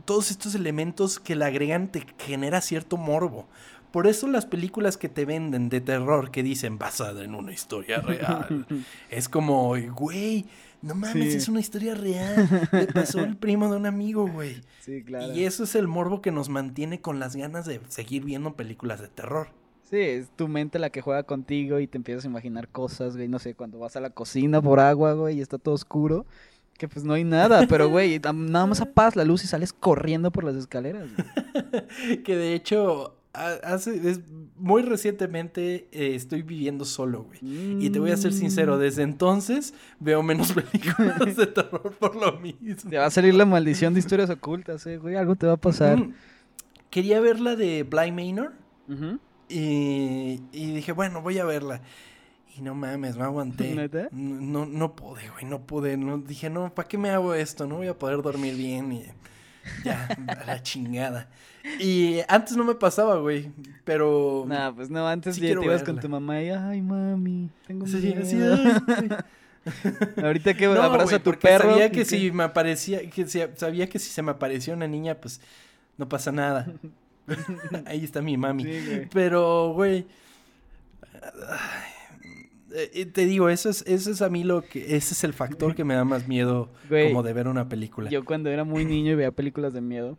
[0.05, 3.47] todos estos elementos que le agregan te genera cierto morbo.
[3.91, 8.01] Por eso las películas que te venden de terror que dicen basada en una historia
[8.01, 8.67] real,
[9.11, 10.45] es como, güey,
[10.83, 11.39] no mames, Sí.
[11.39, 12.69] es una historia real.
[12.71, 14.61] Le pasó el primo de un amigo, güey.
[14.81, 15.33] Sí, claro.
[15.35, 19.01] Y eso es el morbo que nos mantiene con las ganas de seguir viendo películas
[19.01, 19.49] de terror.
[19.91, 23.29] Sí, es tu mente la que juega contigo y te empiezas a imaginar cosas, güey.
[23.29, 26.27] No sé, cuando vas a la cocina por agua, güey, y está todo oscuro,
[26.77, 30.31] que pues no hay nada, pero, güey, nada más apagas la luz y sales corriendo
[30.31, 31.09] por las escaleras.
[31.15, 32.19] güey.
[32.23, 34.21] que de hecho, ha- hace, es,
[34.57, 37.39] muy recientemente eh, estoy viviendo solo, güey.
[37.85, 38.81] Y te voy a ser sincero, Mm.
[38.81, 42.91] desde entonces veo menos películas de terror por lo mismo.
[42.91, 45.17] Te va a salir la maldición de historias ocultas, eh, güey.
[45.17, 45.99] Algo te va a pasar.
[45.99, 46.13] Mm.
[46.91, 48.53] Quería ver la de Bly Manor
[48.89, 49.19] Ujú.
[49.49, 51.81] Y, y dije, bueno, voy a verla.
[52.57, 53.75] Y no mames, me aguanté.
[53.75, 54.09] ¿Neta?
[54.11, 55.97] No, no, no pude, güey, no pude.
[55.97, 57.67] No, dije, no, ¿para qué me hago esto?
[57.67, 59.05] No voy a poder dormir bien y
[59.85, 61.29] ya, a la chingada.
[61.79, 63.51] Y antes no me pasaba, güey,
[63.85, 64.45] pero...
[64.49, 67.87] Nah, pues no, antes Sí ya te ibas con tu mamá y, ay, mami, tengo
[67.87, 68.23] Sí, miedo.
[68.23, 68.37] así,
[68.97, 69.09] ay,
[70.25, 71.71] Ahorita que No, abraza güey, a tu perro.
[71.71, 75.15] Sabía que si me aparecía, que si- sabía que si se me aparecía una niña,
[75.17, 75.41] pues
[75.97, 76.67] no pasa nada.
[77.87, 78.65] Ahí está mi mami.
[78.65, 79.09] Sí, güey.
[79.13, 80.07] Pero, güey.
[82.73, 84.97] eh, te digo, eso es, eso es a mí lo que.
[84.97, 88.11] Ese es el factor que me da más miedo Güey, como de ver una película.
[88.11, 90.19] Yo cuando era muy niño y veía películas de miedo,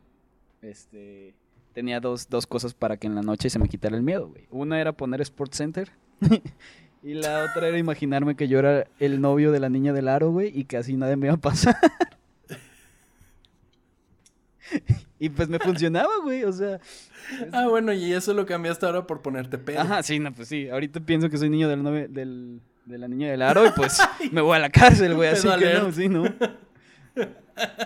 [0.61, 1.33] este,
[1.73, 4.47] tenía dos, dos cosas para que en la noche se me quitara el miedo, güey.
[4.51, 5.91] Una era poner Sports Center
[7.03, 10.31] y la otra era imaginarme que yo era el novio de la niña del aro,
[10.31, 11.75] güey, y que así nada me iba a pasar.
[15.19, 16.79] y pues me funcionaba, güey, o sea...
[17.51, 19.81] Ah, bueno, y eso lo cambiaste ahora por ponerte pedo.
[19.81, 20.69] Ajá, sí, no, pues sí.
[20.69, 23.99] Ahorita pienso que soy niño del novio, del, de la niña del aro y pues
[24.31, 26.23] me voy a la cárcel, güey, así que no, sí, ¿no?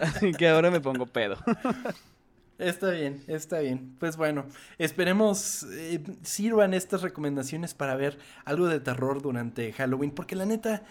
[0.01, 1.36] Así que ahora me pongo pedo.
[2.59, 3.95] Está bien, está bien.
[3.99, 4.45] Pues bueno,
[4.77, 10.84] esperemos eh, sirvan estas recomendaciones para ver algo de terror durante Halloween, porque la neta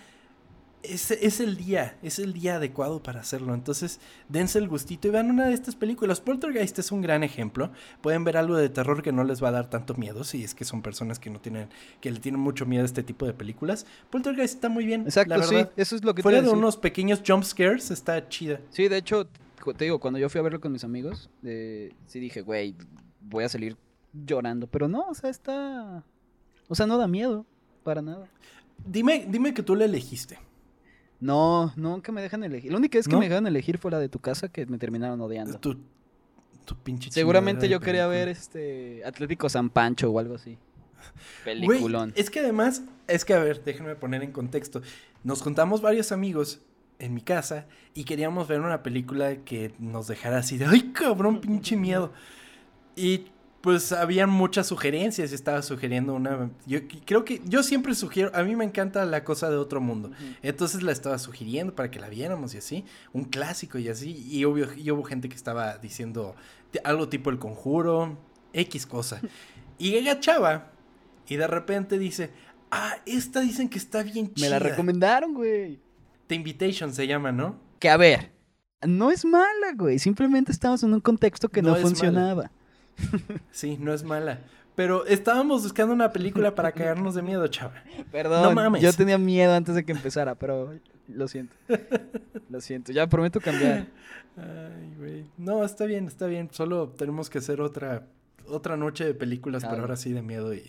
[0.83, 3.55] es, es el día, es el día adecuado para hacerlo.
[3.55, 6.21] Entonces, dense el gustito y vean una de estas películas.
[6.21, 7.71] Poltergeist es un gran ejemplo.
[8.01, 10.55] Pueden ver algo de terror que no les va a dar tanto miedo, si es
[10.55, 11.69] que son personas que no tienen,
[12.01, 13.87] que le tienen mucho miedo a este tipo de películas.
[14.11, 15.03] Poltergeist está muy bien.
[15.03, 16.59] Exacto, la sí, eso es lo que Fuera de decir.
[16.59, 18.61] unos pequeños jump scares, está chida.
[18.71, 19.27] Sí, de hecho,
[19.77, 22.75] te digo, cuando yo fui a verlo con mis amigos, eh, sí dije, güey,
[23.21, 23.77] voy a salir
[24.13, 24.67] llorando.
[24.67, 26.05] Pero no, o sea, está.
[26.69, 27.47] O sea, no da miedo,
[27.83, 28.29] para nada.
[28.85, 30.39] Dime, dime que tú le elegiste.
[31.23, 32.73] No, nunca me dejan elegir.
[32.73, 33.21] La única vez que ¿No?
[33.21, 35.57] me dejaron elegir fue la de tu casa que me terminaron odiando.
[35.61, 35.79] Tu,
[36.65, 40.59] tu pinche Seguramente yo quería ver este Atlético San Pancho o algo así.
[41.45, 42.13] Peliculón.
[42.17, 44.83] es que además, es que a ver, déjenme poner en contexto.
[45.23, 46.61] Nos juntamos varios amigos
[46.99, 51.41] en mi casa y queríamos ver una película que nos dejara así de, ay cabrón,
[51.41, 52.13] pinche miedo.
[52.97, 53.27] Y
[53.63, 56.51] pues habían muchas sugerencias y estaba sugiriendo una...
[56.67, 60.11] Yo creo que yo siempre sugiero, a mí me encanta la cosa de otro mundo.
[60.43, 64.27] Entonces la estaba sugiriendo para que la viéramos y así, un clásico y así.
[64.29, 66.35] Y, obvio, y hubo gente que estaba diciendo
[66.83, 68.19] algo tipo el conjuro,
[68.53, 69.21] X cosa.
[69.79, 70.73] Y llega Chava
[71.29, 72.31] y de repente dice,
[72.73, 74.47] ah, esta dicen que está bien chida.
[74.47, 75.81] Me la recomendaron, güey.
[76.27, 77.61] The Invitation se llama, ¿no?
[77.79, 78.33] Que a ver,
[78.87, 80.01] no es mala, güey.
[80.01, 82.51] Simplemente estamos en un contexto que No funcionaba.
[83.51, 84.41] Sí, no es mala.
[84.75, 87.75] Pero estábamos buscando una película para cagarnos de miedo, Chava.
[88.11, 88.83] Perdón, No mames.
[88.83, 90.73] yo tenía miedo antes de que empezara, pero
[91.09, 91.55] lo siento.
[92.49, 93.87] Lo siento, ya prometo cambiar.
[94.37, 95.25] Ay, güey.
[95.37, 96.49] No, está bien, está bien.
[96.53, 98.07] Solo tenemos que hacer otra,
[98.49, 100.65] otra noche de películas, pero ahora sí de miedo y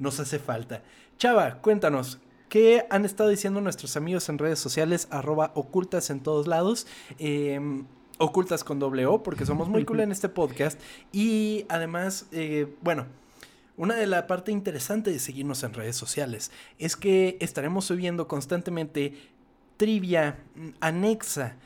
[0.00, 0.82] nos hace falta.
[1.18, 2.18] Chava, cuéntanos.
[2.48, 5.08] ¿Qué han estado diciendo nuestros amigos en redes sociales?
[5.10, 6.86] Arroba ocultas en todos lados.
[7.18, 7.60] eh,
[8.18, 10.80] ocultas con doble O, porque somos muy cool en este podcast.
[11.12, 13.06] Y además, eh, bueno,
[13.76, 19.14] una de la parte interesante de seguirnos en redes sociales es que estaremos subiendo constantemente
[19.76, 21.56] trivia mm, anexa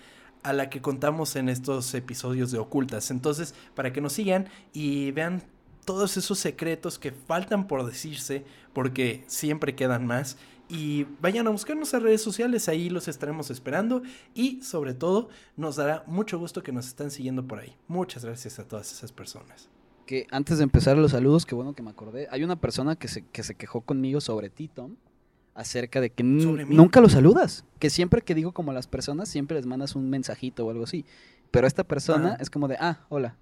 [0.42, 3.10] a la que contamos en estos episodios de Ocultas.
[3.10, 5.42] Entonces, para que nos sigan y vean
[5.84, 10.36] todos esos secretos que faltan por decirse, porque siempre quedan más.
[10.70, 14.02] Y vayan a buscarnos en redes sociales, ahí los estaremos esperando.
[14.34, 17.76] Y sobre todo, nos dará mucho gusto que nos están siguiendo por ahí.
[17.88, 19.68] Muchas gracias a todas esas personas.
[20.06, 23.08] Que antes de empezar los saludos, que bueno que me acordé, hay una persona que
[23.08, 24.94] se, que se quejó conmigo sobre ti, Tom,
[25.54, 27.64] acerca de que nunca los saludas.
[27.80, 30.84] Que siempre que digo como a las personas, siempre les mandas un mensajito o algo
[30.84, 31.04] así.
[31.50, 33.36] Pero esta persona es como de, ah, hola.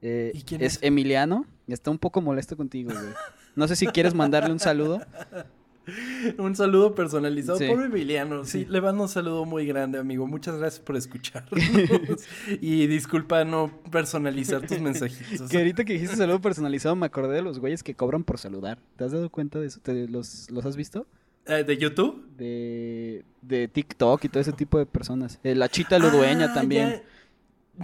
[0.00, 0.82] Eh, ¿Y quién es, es?
[0.84, 3.14] Emiliano y está un poco molesto contigo, güey.
[3.56, 5.00] No sé si quieres mandarle un saludo.
[6.38, 7.66] Un saludo personalizado Sí.
[7.68, 8.44] por Emiliano.
[8.44, 8.66] Sí, Sí.
[8.68, 10.26] le mando un saludo muy grande, amigo.
[10.26, 11.52] Muchas gracias por escucharnos.
[12.60, 15.48] y disculpa no personalizar tus mensajitos.
[15.50, 18.78] Que ahorita que dijiste saludo personalizado, me acordé de los güeyes que cobran por saludar.
[18.96, 19.80] ¿Te has dado cuenta de eso?
[19.80, 21.06] ¿Te- los, ¿Los has visto?
[21.46, 22.26] Eh, ¿De YouTube?
[22.36, 25.38] De, de TikTok y todo ese tipo de personas.
[25.44, 26.88] Eh, la chita ludueña Ah, también.
[26.90, 27.02] ya.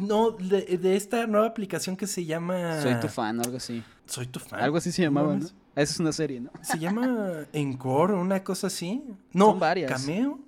[0.00, 2.80] No, de, de esta nueva aplicación que se llama...
[2.80, 3.82] Soy tu fan, algo así.
[4.06, 4.60] Soy tu fan.
[4.60, 5.44] Algo así se llamaba, ¿no?
[5.46, 5.54] Esa
[5.94, 6.50] es una serie, ¿no?
[6.62, 9.02] Se llama Encore, una cosa así.
[9.32, 9.90] No, Son varias.
[9.90, 10.38] Cameo.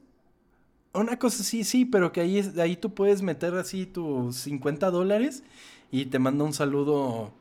[0.92, 4.90] Una cosa así, sí, pero que ahí, es- ahí tú puedes meter así tus 50
[4.90, 5.42] dólares
[5.90, 7.32] y te manda un saludo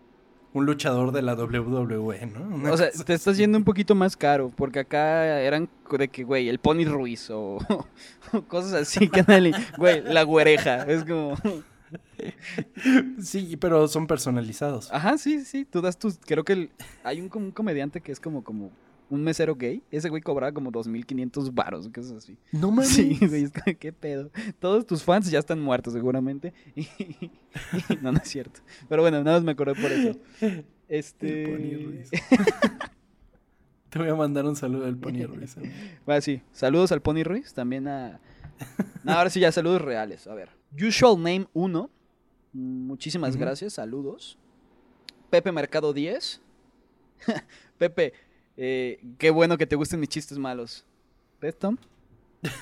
[0.54, 2.56] un luchador de la WWE, ¿no?
[2.56, 6.24] Una O sea, te estás yendo un poquito más caro, porque acá eran de que,
[6.24, 7.58] güey, el Pony Ruiz o,
[8.32, 9.24] o cosas así, que
[9.78, 10.84] güey, la güereja.
[10.84, 11.36] Es como,
[13.22, 14.92] Sí, pero son personalizados.
[14.92, 16.70] ajá, sí, sí, tú das tus, creo que el-
[17.04, 18.72] hay un, comediante que es como, como
[19.10, 22.38] un mesero gay, ese güey cobraba como 2.500 varos, cosas así.
[22.52, 22.90] No mames.
[22.90, 24.32] Sí, güey, es como, qué pedo.
[24.60, 26.54] Todos tus fans ya están muertos seguramente.
[26.76, 26.88] Y-
[28.02, 28.62] no, no es cierto.
[28.90, 30.18] Pero bueno, nada más me acordé por eso.
[30.90, 31.46] Este...
[31.86, 32.10] Ruiz.
[33.90, 35.56] Te voy a mandar un saludo al Pony Ruiz.
[36.10, 36.42] Va, sí.
[36.52, 38.20] Saludos al Pony Ruiz, también a...
[39.04, 40.26] No, ahora sí ya, saludos reales.
[40.26, 40.50] A ver.
[40.82, 41.90] Usual Name 1.
[42.54, 44.38] Muchísimas gracias, saludos.
[45.30, 46.42] Pepe Mercado 10.
[47.78, 48.14] Pepe,
[48.58, 50.86] eh, qué bueno que te gusten mis chistes malos.
[51.42, 51.78] ¿Ves, Tom?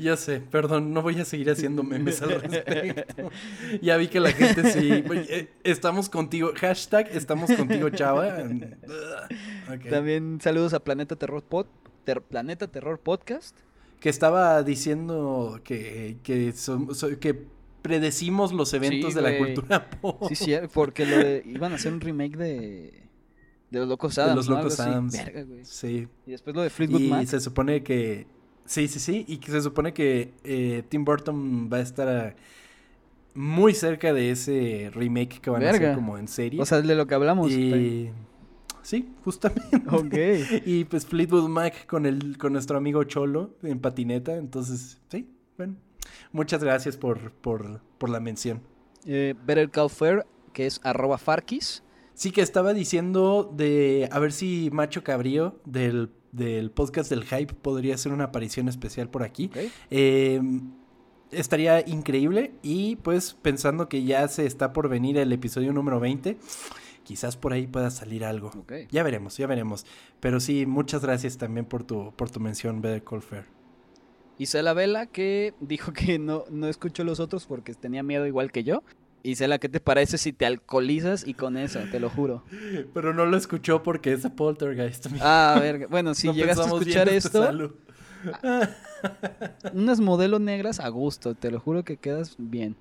[0.00, 3.30] Ya sé, perdón, no voy a seguir haciendo memes al respecto.
[3.80, 4.90] Ya vi que la gente sí.
[5.28, 6.50] eh, Estamos contigo.
[6.56, 8.36] Hashtag estamos contigo, chava.
[9.88, 11.66] También saludos a Planeta Terror Pod,
[12.04, 13.56] Ter- Planeta Terror Podcast.
[14.02, 16.52] Que estaba diciendo que, que,
[17.82, 20.24] predecimos los eventos Sí, de la cultura pop.
[20.28, 23.02] Sí, sí, porque lo de- iban a hacer un remake de,
[23.70, 24.36] de Los Locos Adams.
[24.36, 24.56] los ¿no?
[24.56, 24.80] Algo Locos.
[24.80, 25.12] Adams.
[25.12, 25.46] Verga.
[25.62, 26.08] Sí.
[26.26, 27.26] Y después lo de Fleetwood Y Mac.
[27.26, 28.26] se supone que.
[28.66, 29.24] Sí, sí, sí.
[29.28, 32.34] Y que se supone que eh, Tim Burton va a estar ah,
[33.34, 36.60] muy cerca de ese remake que van a hacer como en serie.
[36.60, 37.50] O sea, de lo que hablamos.
[37.52, 38.10] y.
[38.82, 39.82] Sí, justamente.
[39.90, 40.14] Ok.
[40.66, 44.36] Y pues Fleetwood Mac con el con nuestro amigo Cholo en patineta.
[44.36, 45.76] Entonces, sí, bueno.
[46.32, 48.60] Muchas gracias por, por, por la mención.
[49.06, 51.82] Eh, Better Call Fair, que es arroba Farkis.
[52.14, 57.54] Sí que estaba diciendo de a ver si Macho Cabrío del, del podcast del Hype
[57.54, 59.50] podría hacer una aparición especial por aquí.
[59.90, 60.40] Eh,
[61.30, 66.36] estaría increíble y pues pensando que ya se está por venir el episodio número 20,
[67.12, 68.50] quizás por ahí pueda salir algo.
[68.90, 69.84] Ya veremos, ya veremos.
[70.18, 73.44] Pero sí, muchas gracias también por tu, por tu mención, Better Call Fair.
[74.38, 78.64] Isela Vela, que dijo que no, no escuchó los otros porque tenía miedo igual que
[78.64, 78.82] yo.
[79.24, 81.84] Isela, ¿qué te parece si te alcoholizas y con esa?
[81.90, 82.44] Te lo juro.
[82.94, 85.04] Pero no lo escuchó porque es de Poltergeist.
[85.08, 85.22] amigo.
[85.22, 85.88] Ah, verga.
[85.90, 87.74] Bueno, si No llegaste a escuchar esto,
[89.74, 91.34] unas modelo negras a gusto.
[91.34, 92.74] Te lo juro que quedas bien.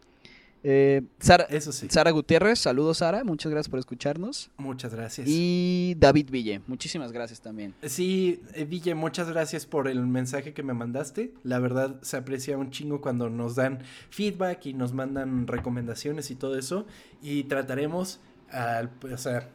[0.64, 1.88] Eh, Sara, Eso sí.
[1.90, 4.52] Sara Gutiérrez, saludos Sara, muchas gracias por escucharnos.
[4.58, 5.28] Muchas gracias.
[5.30, 7.74] Y David Ville, muchísimas gracias también.
[7.84, 11.34] Sí, eh, Ville, muchas gracias por el mensaje que me mandaste.
[11.44, 13.80] La verdad se aprecia un chingo cuando nos dan
[14.12, 16.86] feedback y nos mandan recomendaciones y todo eso.
[17.22, 19.50] Y trataremos, al- o sea,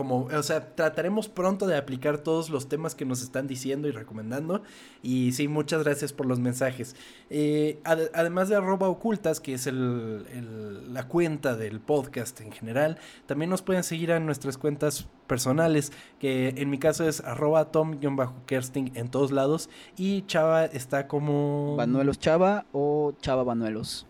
[0.00, 3.90] como, o sea, trataremos pronto de aplicar todos los temas que nos están diciendo y
[3.90, 4.62] recomendando.
[5.02, 6.96] Y sí, muchas gracias por los mensajes.
[7.28, 12.96] Eh, ad- además de arroba ocultas, que es el- la cuenta del podcast en general,
[13.26, 18.92] también nos pueden seguir en nuestras cuentas personales, que en mi caso es arroba tom-kersting
[18.94, 19.68] en todos lados.
[19.98, 21.76] Y Chava está como...
[21.76, 24.06] Banuelos Chava o Chava Banuelos.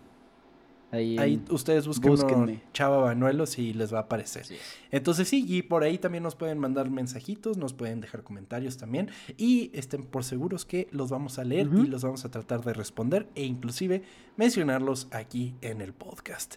[0.93, 2.63] Ahí, ustedes busquen búsquenme.
[2.73, 4.45] Chava Banuelos y les va a aparecer.
[4.91, 9.11] Entonces sí, y por ahí también nos pueden mandar mensajitos, nos pueden dejar comentarios también
[9.37, 12.73] y estén por seguros que los vamos a leer y los vamos a tratar de
[12.73, 14.03] responder e inclusive
[14.37, 16.57] mencionarlos aquí en el podcast.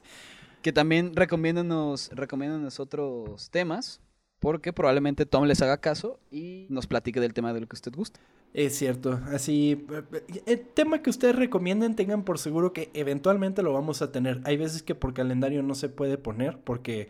[0.62, 4.00] Que también recomiéndanos, recomiéndanos otros temas,
[4.40, 7.94] porque probablemente Tom les haga caso y nos platique del tema de lo que usted
[7.94, 8.20] gusta.
[8.54, 13.74] Es cierto, así, eh, el tema que ustedes recomienden tengan por seguro que eventualmente lo
[13.74, 14.42] vamos a tener.
[14.46, 17.10] Hay veces que por calendario no se puede poner porque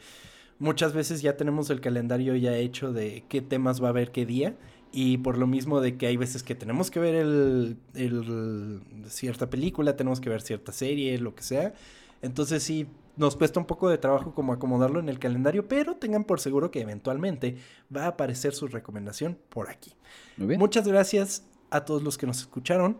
[0.59, 4.25] muchas veces ya tenemos el calendario ya hecho de qué temas va a haber qué
[4.25, 4.57] día.
[4.93, 9.49] Y por lo mismo de que hay veces que tenemos que ver el, el- cierta
[9.49, 11.73] película, tenemos que ver cierta serie, lo que sea.
[12.21, 16.23] Entonces sí, nos cuesta un poco de trabajo como acomodarlo en el calendario, pero tengan
[16.23, 17.57] por seguro que eventualmente
[17.95, 19.93] va a aparecer su recomendación por aquí.
[20.37, 20.59] Muy bien.
[20.59, 22.97] Muchas gracias a todos los que nos escucharon.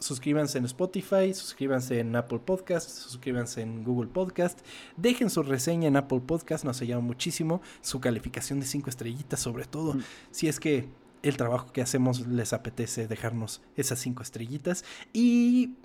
[0.00, 4.60] Suscríbanse en Spotify, suscríbanse en Apple Podcast, suscríbanse en Google Podcast.
[4.98, 7.62] Dejen su reseña en Apple Podcast, nos ayuda muchísimo.
[7.80, 10.02] Su calificación de 5 estrellitas, sobre todo, Mm.
[10.30, 10.88] si es que
[11.22, 14.84] el trabajo que hacemos les apetece dejarnos esas 5 estrellitas.
[15.14, 15.76] Y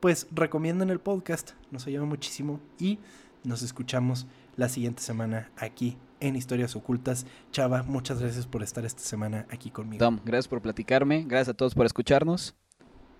[0.00, 2.60] pues recomienden el podcast, nos ayuda muchísimo.
[2.78, 2.98] Y
[3.42, 4.26] nos escuchamos
[4.56, 7.26] la siguiente semana aquí en Historias Ocultas.
[7.52, 9.98] Chava, muchas gracias por estar esta semana aquí conmigo.
[10.04, 12.54] Tom, gracias por platicarme, gracias a todos por escucharnos.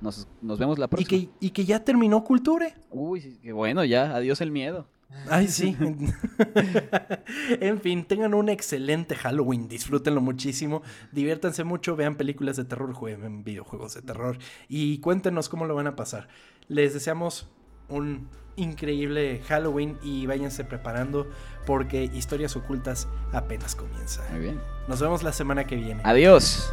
[0.00, 1.08] Nos, nos vemos la Y próxima.
[1.08, 2.74] que, y que ya terminó Culture.
[2.90, 4.86] Uy, qué bueno, ya, adiós el miedo.
[5.30, 5.76] Ay, sí.
[7.60, 9.68] en fin, tengan un excelente Halloween.
[9.68, 10.82] Disfrútenlo muchísimo.
[11.12, 11.96] Diviértanse mucho.
[11.96, 12.92] Vean películas de terror.
[12.92, 14.38] Jueguen videojuegos de terror.
[14.68, 16.28] Y cuéntenos cómo lo van a pasar.
[16.68, 17.48] Les deseamos
[17.88, 21.26] un increíble Halloween y váyanse preparando
[21.66, 24.24] porque Historias Ocultas apenas comienza.
[24.30, 24.60] Muy bien.
[24.88, 26.00] Nos vemos la semana que viene.
[26.04, 26.72] Adiós.